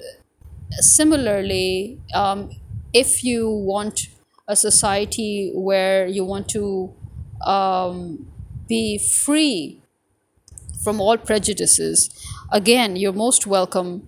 [0.79, 2.49] similarly, um,
[2.93, 4.07] if you want
[4.47, 6.93] a society where you want to
[7.45, 8.27] um,
[8.67, 9.81] be free
[10.83, 12.09] from all prejudices,
[12.51, 14.07] again, you're most welcome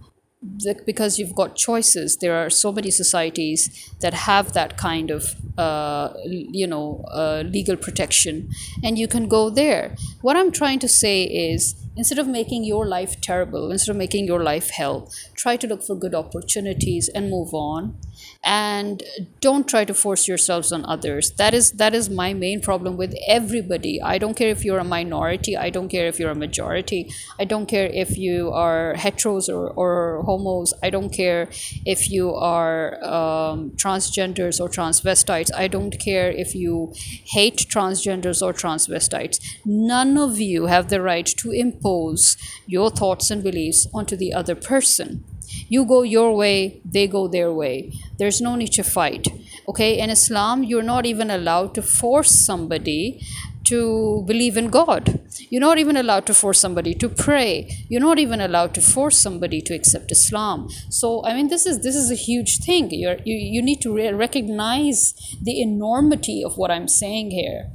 [0.85, 2.17] because you've got choices.
[2.17, 7.77] There are so many societies that have that kind of uh, you know uh, legal
[7.77, 8.49] protection
[8.83, 12.87] and you can go there what i'm trying to say is instead of making your
[12.87, 17.29] life terrible instead of making your life hell try to look for good opportunities and
[17.29, 17.95] move on
[18.43, 19.03] and
[19.39, 21.31] don't try to force yourselves on others.
[21.31, 24.01] That is that is my main problem with everybody.
[24.01, 27.45] I don't care if you're a minority i don't care if you're a majority i
[27.45, 31.49] don't care if you are heteros or, or homos i don't care
[31.85, 36.93] if you are um, transgenders or transvestites i don't care if you
[37.25, 39.39] hate transgenders or transvestites.
[39.65, 44.55] None of you have the right to impose your thoughts and beliefs onto the other
[44.55, 45.23] person
[45.69, 47.93] you go your way, they go their way.
[48.17, 49.27] There's no need to fight.
[49.67, 53.21] Okay, in Islam, you're not even allowed to force somebody
[53.65, 55.21] to believe in God.
[55.49, 57.69] You're not even allowed to force somebody to pray.
[57.89, 60.67] You're not even allowed to force somebody to accept Islam.
[60.89, 62.91] So I mean, this is this is a huge thing.
[62.91, 67.71] You're, you you need to re- recognize the enormity of what I'm saying here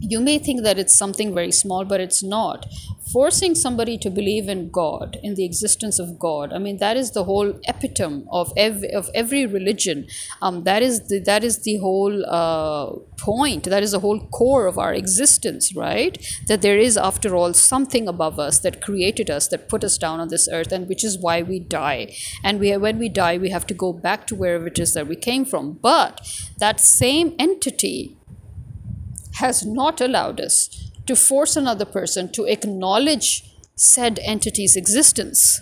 [0.00, 2.66] you may think that it's something very small, but it's not.
[3.12, 7.10] Forcing somebody to believe in God, in the existence of God, I mean, that is
[7.10, 10.06] the whole epitome of every, of every religion.
[10.40, 13.64] Um, that is the, that is the whole uh, point.
[13.64, 16.16] That is the whole core of our existence, right?
[16.48, 20.18] That there is, after all, something above us that created us, that put us down
[20.18, 22.14] on this earth, and which is why we die.
[22.42, 25.06] And we, when we die, we have to go back to wherever it is that
[25.06, 25.74] we came from.
[25.74, 26.20] But
[26.58, 28.16] that same entity
[29.34, 35.60] has not allowed us to force another person to acknowledge said entity's existence.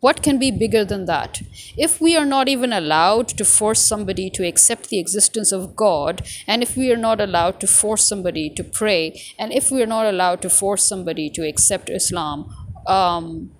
[0.00, 1.40] What can be bigger than that?
[1.78, 6.20] If we are not even allowed to force somebody to accept the existence of God,
[6.46, 9.86] and if we are not allowed to force somebody to pray, and if we are
[9.86, 12.54] not allowed to force somebody to accept Islam,
[12.86, 13.52] um,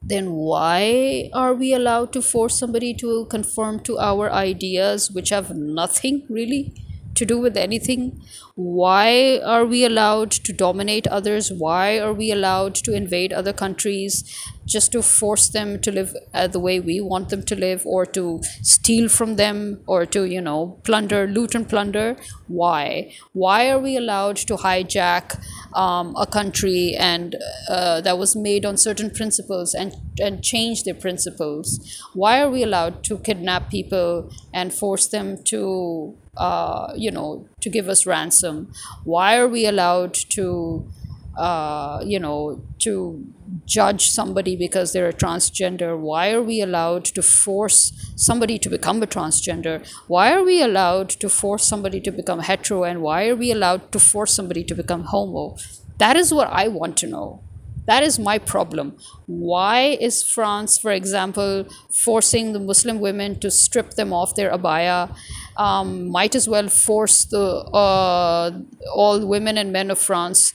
[0.00, 5.56] then why are we allowed to force somebody to conform to our ideas, which have
[5.56, 6.74] nothing really
[7.16, 8.20] to do with anything?
[8.54, 11.50] Why are we allowed to dominate others?
[11.52, 14.24] Why are we allowed to invade other countries
[14.66, 18.06] just to force them to live uh, the way we want them to live or
[18.06, 22.16] to steal from them or to, you know, plunder, loot and plunder?
[22.48, 23.12] Why?
[23.32, 25.40] Why are we allowed to hijack
[25.74, 27.36] um, a country and
[27.68, 32.02] uh, that was made on certain principles and, and change their principles?
[32.14, 37.70] Why are we allowed to kidnap people and force them to uh, you know, to
[37.70, 38.72] give us ransom?
[39.04, 40.88] Why are we allowed to,
[41.36, 43.24] uh, you know, to
[43.66, 45.98] judge somebody because they're a transgender?
[45.98, 49.86] Why are we allowed to force somebody to become a transgender?
[50.06, 52.84] Why are we allowed to force somebody to become hetero?
[52.84, 55.56] And why are we allowed to force somebody to become homo?
[55.98, 57.40] That is what I want to know.
[57.86, 58.96] That is my problem.
[59.26, 65.14] Why is France, for example, forcing the Muslim women to strip them off their abaya?
[65.56, 68.50] Um, might as well force the uh,
[68.92, 70.52] all women and men of France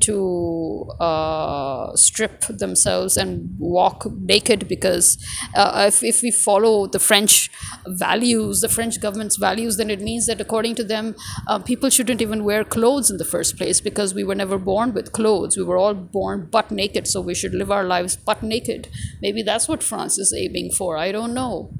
[0.00, 5.16] to uh, strip themselves and walk naked because
[5.54, 7.50] uh, if, if we follow the French
[7.86, 11.14] values, the French government's values, then it means that according to them,
[11.46, 14.92] uh, people shouldn't even wear clothes in the first place because we were never born
[14.92, 15.56] with clothes.
[15.56, 18.88] We were all born butt naked, so we should live our lives butt naked.
[19.22, 20.96] Maybe that's what France is aiming for.
[20.96, 21.70] I don't know.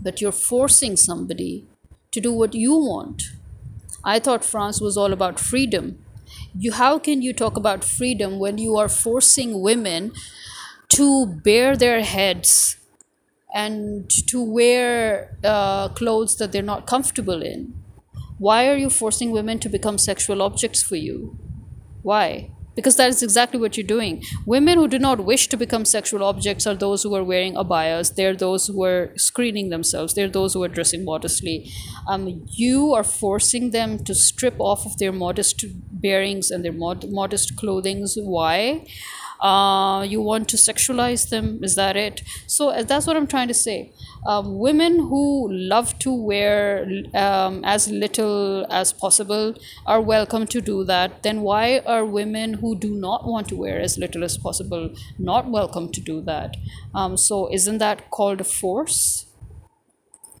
[0.00, 1.66] But you're forcing somebody
[2.12, 3.24] to do what you want.
[4.04, 6.04] I thought France was all about freedom.
[6.58, 10.12] You, how can you talk about freedom when you are forcing women
[10.92, 12.76] to bare their heads
[13.54, 17.74] and to wear uh, clothes that they're not comfortable in.
[18.38, 21.38] Why are you forcing women to become sexual objects for you?
[22.02, 22.50] Why?
[22.74, 24.22] Because that is exactly what you're doing.
[24.46, 28.14] Women who do not wish to become sexual objects are those who are wearing abayas.
[28.14, 30.14] They're those who are screening themselves.
[30.14, 31.70] They're those who are dressing modestly.
[32.08, 37.10] Um, you are forcing them to strip off of their modest bearings and their mod-
[37.10, 38.16] modest clothings.
[38.16, 38.86] Why?
[39.42, 41.58] Uh, you want to sexualize them?
[41.62, 42.22] Is that it?
[42.46, 43.92] So uh, that's what i'm trying to say.
[44.24, 50.84] Um, women who love to wear um, as little as possible are welcome to do
[50.84, 51.24] that.
[51.24, 55.50] Then why are women who do not want to wear as little as possible not
[55.50, 56.56] welcome to do that?
[56.94, 59.26] Um, so isn't that called a force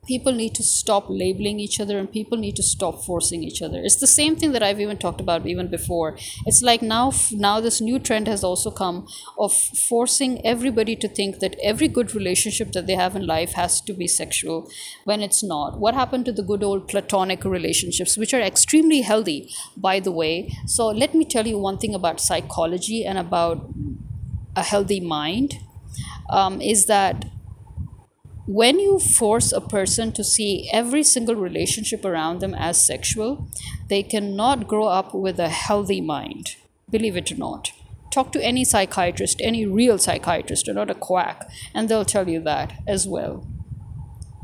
[0.06, 3.80] people need to stop labeling each other and people need to stop forcing each other.
[3.84, 6.16] It's the same thing that i've even talked about even before.
[6.44, 9.06] It's like now now this new trend has also come
[9.38, 13.80] of forcing everybody to think that every good relationship that they have in life has
[13.82, 14.68] to be sexual
[15.04, 15.78] when it's not.
[15.78, 20.52] What happened to the good old platonic relationships which are extremely healthy by the way?
[20.66, 23.68] So let me tell you one thing about psychology and about
[24.56, 25.60] a healthy mind
[26.28, 27.24] um, is that
[28.46, 33.48] when you force a person to see every single relationship around them as sexual,
[33.88, 36.56] they cannot grow up with a healthy mind,
[36.90, 37.72] believe it or not.
[38.10, 42.40] Talk to any psychiatrist, any real psychiatrist, or not a quack, and they'll tell you
[42.40, 43.46] that as well.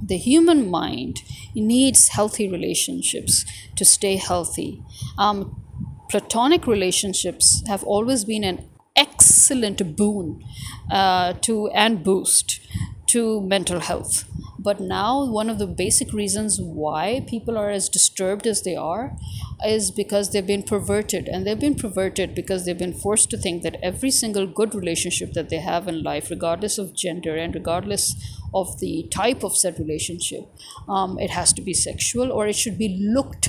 [0.02, 1.22] The human mind
[1.54, 3.44] needs healthy relationships
[3.74, 4.80] to stay healthy.
[5.18, 5.60] Um,
[6.08, 10.42] platonic relationships have always been an excellent boon
[10.90, 12.60] uh, to and boost
[13.08, 14.24] to mental health.
[14.58, 19.16] But now, one of the basic reasons why people are as disturbed as they are
[19.64, 21.28] is because they've been perverted.
[21.28, 25.32] And they've been perverted because they've been forced to think that every single good relationship
[25.34, 28.16] that they have in life, regardless of gender and regardless
[28.52, 30.48] of the type of said relationship,
[30.88, 33.48] um, it has to be sexual or it should be looked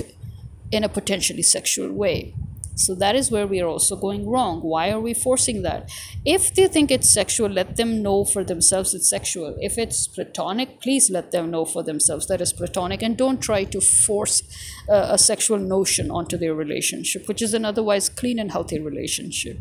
[0.70, 2.34] in a potentially sexual way.
[2.80, 4.60] So that is where we are also going wrong.
[4.60, 5.90] Why are we forcing that?
[6.24, 9.56] If they think it's sexual, let them know for themselves it's sexual.
[9.60, 13.64] If it's platonic, please let them know for themselves that it's platonic and don't try
[13.64, 14.42] to force
[14.88, 19.58] uh, a sexual notion onto their relationship, which is an otherwise clean and healthy relationship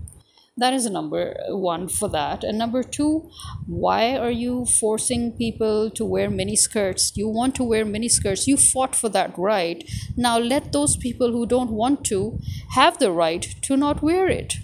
[0.59, 2.43] that is number one for that.
[2.43, 3.29] And number two
[3.67, 7.11] why are you forcing people to wear mini skirts?
[7.15, 8.47] You want to wear mini skirts.
[8.47, 9.83] You fought for that right.
[10.17, 12.39] Now let those people who don't want to
[12.75, 14.55] have the right to not wear it.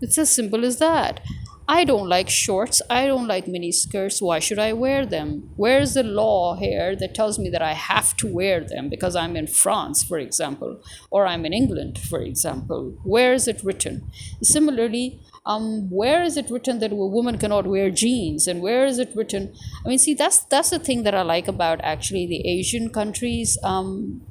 [0.00, 1.20] It's as simple as that
[1.68, 2.80] I don't like shorts.
[2.88, 4.22] I don't like mini skirts.
[4.22, 5.50] Why should I wear them?
[5.56, 9.34] Where's the law here that tells me that I have to wear them because I'm
[9.34, 12.94] in France, for example, or I'm in England, for example?
[13.02, 14.08] Where is it written?
[14.42, 18.46] Similarly, um, where is it written that a woman cannot wear jeans?
[18.46, 19.52] And where is it written?
[19.84, 23.58] I mean, see, that's that's the thing that I like about actually the Asian countries.
[23.64, 24.22] Um,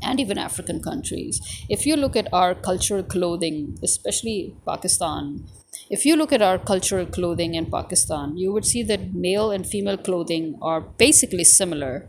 [0.00, 1.40] and even African countries.
[1.68, 5.44] If you look at our cultural clothing, especially Pakistan,
[5.90, 9.66] if you look at our cultural clothing in Pakistan, you would see that male and
[9.66, 12.08] female clothing are basically similar.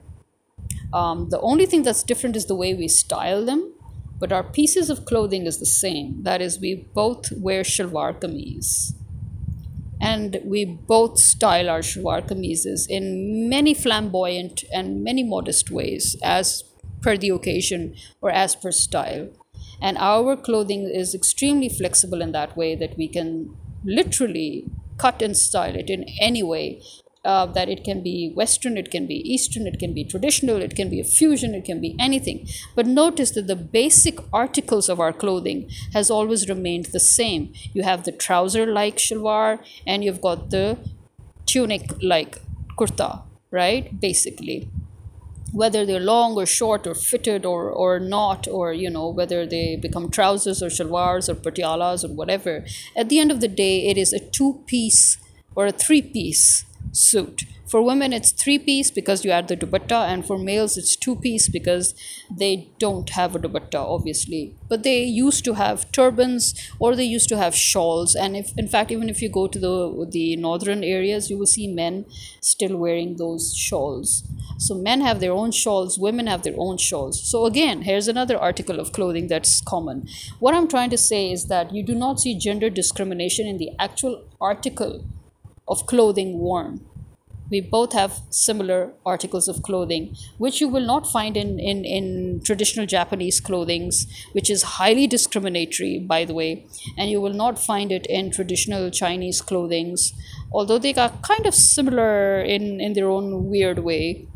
[0.93, 3.73] Um, the only thing that's different is the way we style them,
[4.19, 6.23] but our pieces of clothing is the same.
[6.23, 8.93] That is, we both wear shalwar kameez.
[10.01, 16.63] And we both style our shalwar kameezes in many flamboyant and many modest ways, as
[17.01, 19.30] per the occasion or as per style.
[19.82, 24.65] And our clothing is extremely flexible in that way that we can literally
[24.97, 26.82] cut and style it in any way
[27.25, 30.75] uh, that it can be Western, it can be Eastern, it can be traditional, it
[30.75, 32.47] can be a fusion, it can be anything.
[32.75, 37.53] But notice that the basic articles of our clothing has always remained the same.
[37.73, 40.77] You have the trouser-like shalwar, and you've got the
[41.45, 42.41] tunic-like
[42.77, 43.99] kurta, right?
[43.99, 44.69] Basically
[45.51, 49.75] whether they're long or short or fitted or, or not, or you know, whether they
[49.75, 53.97] become trousers or shalwars or patialas or whatever, at the end of the day, it
[53.97, 55.17] is a two piece
[55.55, 57.43] or a three piece suit.
[57.69, 61.15] For women, it's three piece because you add the dupatta, and for males, it's two
[61.15, 61.93] piece because
[62.35, 64.55] they don't have a dupatta, obviously.
[64.67, 68.15] But they used to have turbans or they used to have shawls.
[68.15, 71.53] And if, in fact, even if you go to the the northern areas, you will
[71.57, 72.05] see men
[72.41, 74.23] still wearing those shawls.
[74.60, 77.22] So men have their own shawls, women have their own shawls.
[77.30, 80.07] So again, here's another article of clothing that's common.
[80.39, 83.72] What I'm trying to say is that you do not see gender discrimination in the
[83.80, 85.05] actual article
[85.68, 86.86] of clothing worn
[87.49, 92.41] we both have similar articles of clothing which you will not find in, in, in
[92.43, 96.66] traditional japanese clothings which is highly discriminatory by the way
[96.97, 100.14] and you will not find it in traditional chinese clothings
[100.51, 104.28] although they are kind of similar in, in their own weird way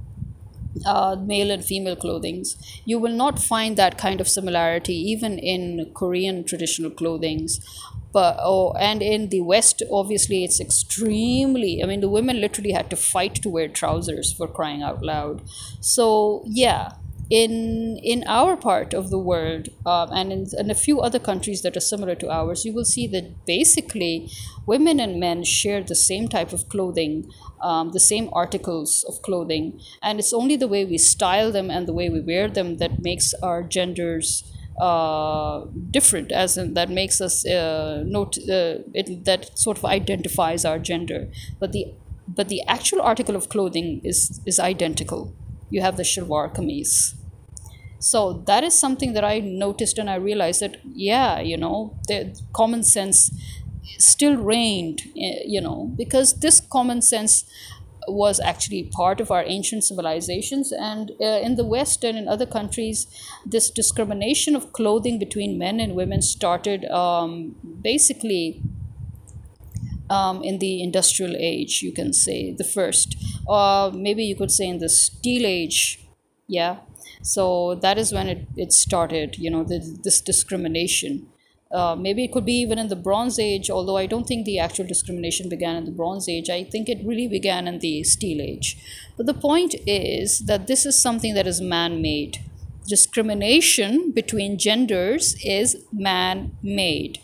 [0.86, 2.56] uh, male and female clothings
[2.86, 7.60] you will not find that kind of similarity even in korean traditional clothings.
[8.12, 12.92] But oh and in the west obviously it's extremely i mean the women literally had
[12.92, 15.42] to fight to wear trousers for crying out loud.
[15.80, 16.94] So yeah
[17.30, 21.62] in in our part of the world um, and in, in a few other countries
[21.62, 24.30] that are similar to ours you will see that basically
[24.66, 27.30] women and men share the same type of clothing
[27.62, 31.88] um, the same articles of clothing and it's only the way we style them and
[31.88, 34.44] the way we wear them that makes our genders
[34.80, 40.66] uh, different as in that makes us uh, note uh, it, that sort of identifies
[40.66, 41.30] our gender.
[41.60, 41.94] But the
[42.28, 45.34] but the actual article of clothing is is identical.
[45.70, 47.16] You have the shalwar kameez.
[48.00, 52.38] So that is something that i noticed and i realized that yeah you know the
[52.52, 53.32] common sense
[53.98, 57.46] still reigned eh, you know because this common sense
[58.08, 60.72] was actually part of our ancient civilizations.
[60.72, 63.08] And uh, in the West and in other countries,
[63.46, 68.62] this discrimination of clothing between men and women started um, basically.
[70.10, 73.16] Um, in the industrial age, you can say the first,
[73.48, 76.06] or maybe you could say in the steel age,
[76.46, 76.80] yeah.
[77.24, 81.30] So that is when it, it started, you know, the, this discrimination
[81.74, 84.60] uh, maybe it could be even in the Bronze Age, although I don't think the
[84.60, 86.50] actual discrimination began in the Bronze Age.
[86.50, 88.78] I think it really began in the Steel Age.
[89.18, 92.38] But the point is that this is something that is man made.
[92.88, 97.20] Discrimination between genders is man made.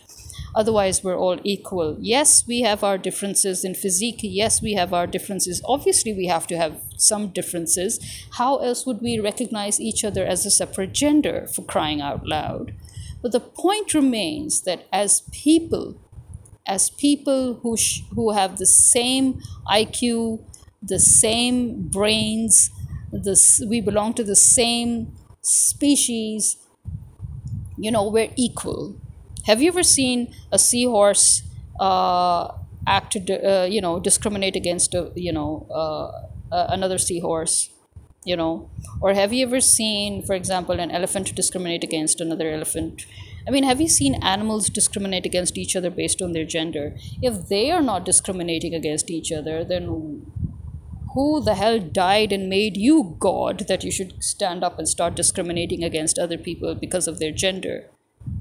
[0.55, 1.95] Otherwise, we're all equal.
[1.99, 4.21] Yes, we have our differences in physique.
[4.23, 5.61] Yes, we have our differences.
[5.63, 7.99] Obviously, we have to have some differences.
[8.31, 12.73] How else would we recognize each other as a separate gender for crying out loud?
[13.21, 15.95] But the point remains that as people,
[16.65, 20.41] as people who, sh- who have the same IQ,
[20.81, 22.71] the same brains,
[23.11, 26.57] this, we belong to the same species,
[27.77, 28.95] you know, we're equal.
[29.45, 31.43] Have you ever seen a seahorse
[31.79, 32.51] uh,
[32.85, 37.69] act, uh, you know, discriminate against, a, you know, uh, another seahorse?
[38.23, 38.69] You know?
[39.01, 43.05] Or have you ever seen for example an elephant discriminate against another elephant?
[43.47, 46.95] I mean have you seen animals discriminate against each other based on their gender?
[47.21, 50.25] If they are not discriminating against each other then
[51.13, 55.15] who the hell died and made you god that you should stand up and start
[55.15, 57.85] discriminating against other people because of their gender?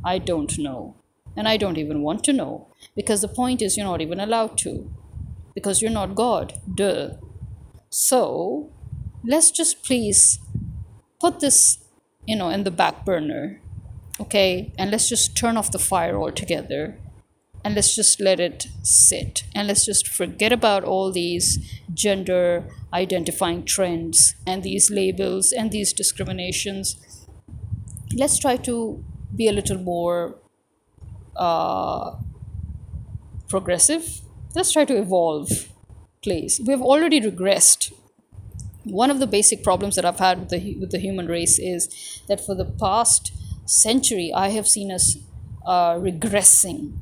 [0.05, 0.97] I don't know.
[1.37, 2.69] And i don't even want to know.
[2.97, 4.91] Because the point is you're not even allowed to.
[5.55, 6.55] Because you're not god.
[6.75, 7.11] Duh.
[7.91, 8.71] So
[9.29, 10.41] let's just please
[11.21, 11.79] put this,
[12.27, 13.61] you know, in the back burner,
[14.19, 14.73] okay?
[14.79, 16.99] And let's just turn off the fire altogether
[17.63, 21.59] and let's just let it sit and let's just forget about all these
[21.93, 22.65] gender
[22.95, 27.27] identifying trends and these labels and these discriminations.
[28.17, 29.05] Let's try to
[29.37, 30.37] be a little more
[31.37, 32.13] uh,
[33.47, 34.23] progressive.
[34.55, 35.69] Let's try to evolve,
[36.23, 36.63] please.
[36.65, 37.93] We've already regressed
[38.91, 42.23] one of the basic problems that I've had with the with the human race is
[42.29, 43.33] that for the past
[43.67, 45.17] century I have seen us
[45.67, 46.99] uh, regressing.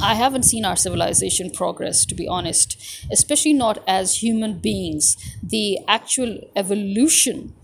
[0.00, 2.76] I haven't seen our civilization progress, to be honest,
[3.10, 5.16] especially not as human beings.
[5.42, 7.54] The actual evolution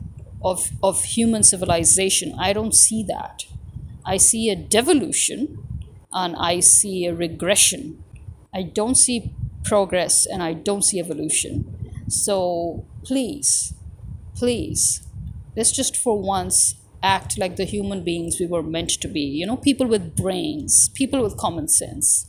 [0.42, 3.44] of, of human civilization, I don't see that.
[4.06, 5.58] I see a devolution
[6.12, 8.02] and I see a regression.
[8.54, 9.32] I don't see
[9.64, 12.04] progress and I don't see evolution.
[12.08, 13.74] So please,
[14.34, 15.06] please,
[15.56, 19.20] let's just for once act like the human beings we were meant to be.
[19.20, 22.26] You know, people with brains, people with common sense.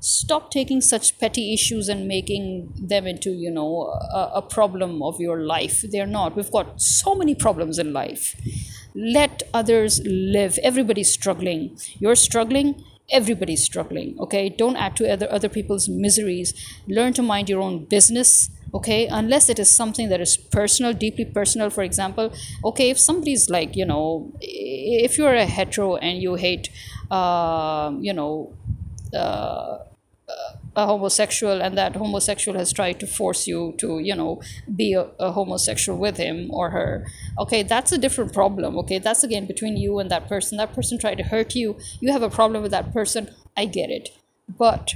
[0.00, 5.20] Stop taking such petty issues and making them into, you know, a, a problem of
[5.20, 5.84] your life.
[5.90, 6.36] They're not.
[6.36, 8.34] We've got so many problems in life.
[8.94, 10.58] Let others live.
[10.62, 11.78] Everybody's struggling.
[11.98, 16.52] You're struggling everybody's struggling okay don't add to other other people's miseries
[16.88, 21.24] learn to mind your own business okay unless it is something that is personal deeply
[21.24, 22.32] personal for example
[22.64, 26.68] okay if somebody's like you know if you're a hetero and you hate
[27.10, 28.52] uh, you know
[29.14, 29.78] uh,
[30.76, 34.40] a homosexual and that homosexual has tried to force you to you know
[34.74, 37.06] be a, a, homosexual with him or her
[37.38, 40.58] okay that's a different problem okay that's again between you and that person.
[40.58, 43.90] That person tried to hurt you you have a problem with that person i get
[43.90, 44.10] it.
[44.48, 44.94] But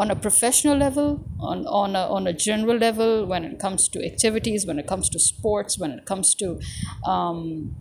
[0.00, 4.02] on a professional level, on, on, a, on a general level, when it comes to
[4.02, 6.58] activities, when it comes to sports, when it comes to
[7.06, 7.76] um,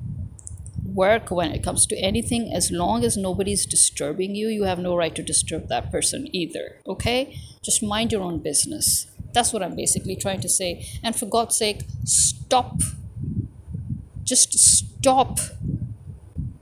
[0.84, 4.97] work, when it comes to anything, as long as nobody's disturbing you, you have no
[4.97, 6.82] right to disturb that person either.
[6.86, 7.39] Okay?
[7.63, 9.07] Just mind your own business.
[9.34, 10.86] That's what I'm basically trying to say.
[11.01, 12.82] And for God's sake, stop.
[14.26, 15.39] Just stop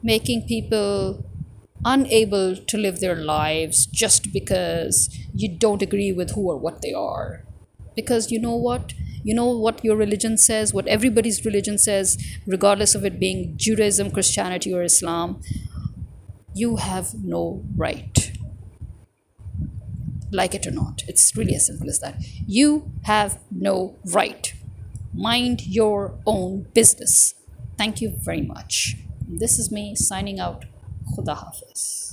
[0.04, 1.26] making people
[1.86, 6.94] unable to live their lives just because you don't agree with who or what they
[6.94, 7.44] are.
[7.96, 8.94] Because you know what?
[9.24, 14.12] You know what your religion says, what everybody's religion says, regardless of it being Judaism,
[14.12, 15.42] Christianity, or Islam.
[16.54, 18.32] You have no right.
[20.32, 21.04] Like it or not.
[21.08, 22.16] It's really as simple as that.
[22.46, 24.54] You have no right.
[25.14, 27.34] Mind your own business.
[27.78, 28.98] Thank you very much.
[29.28, 30.66] This is me signing out.
[31.16, 32.07] 我得好好想一想。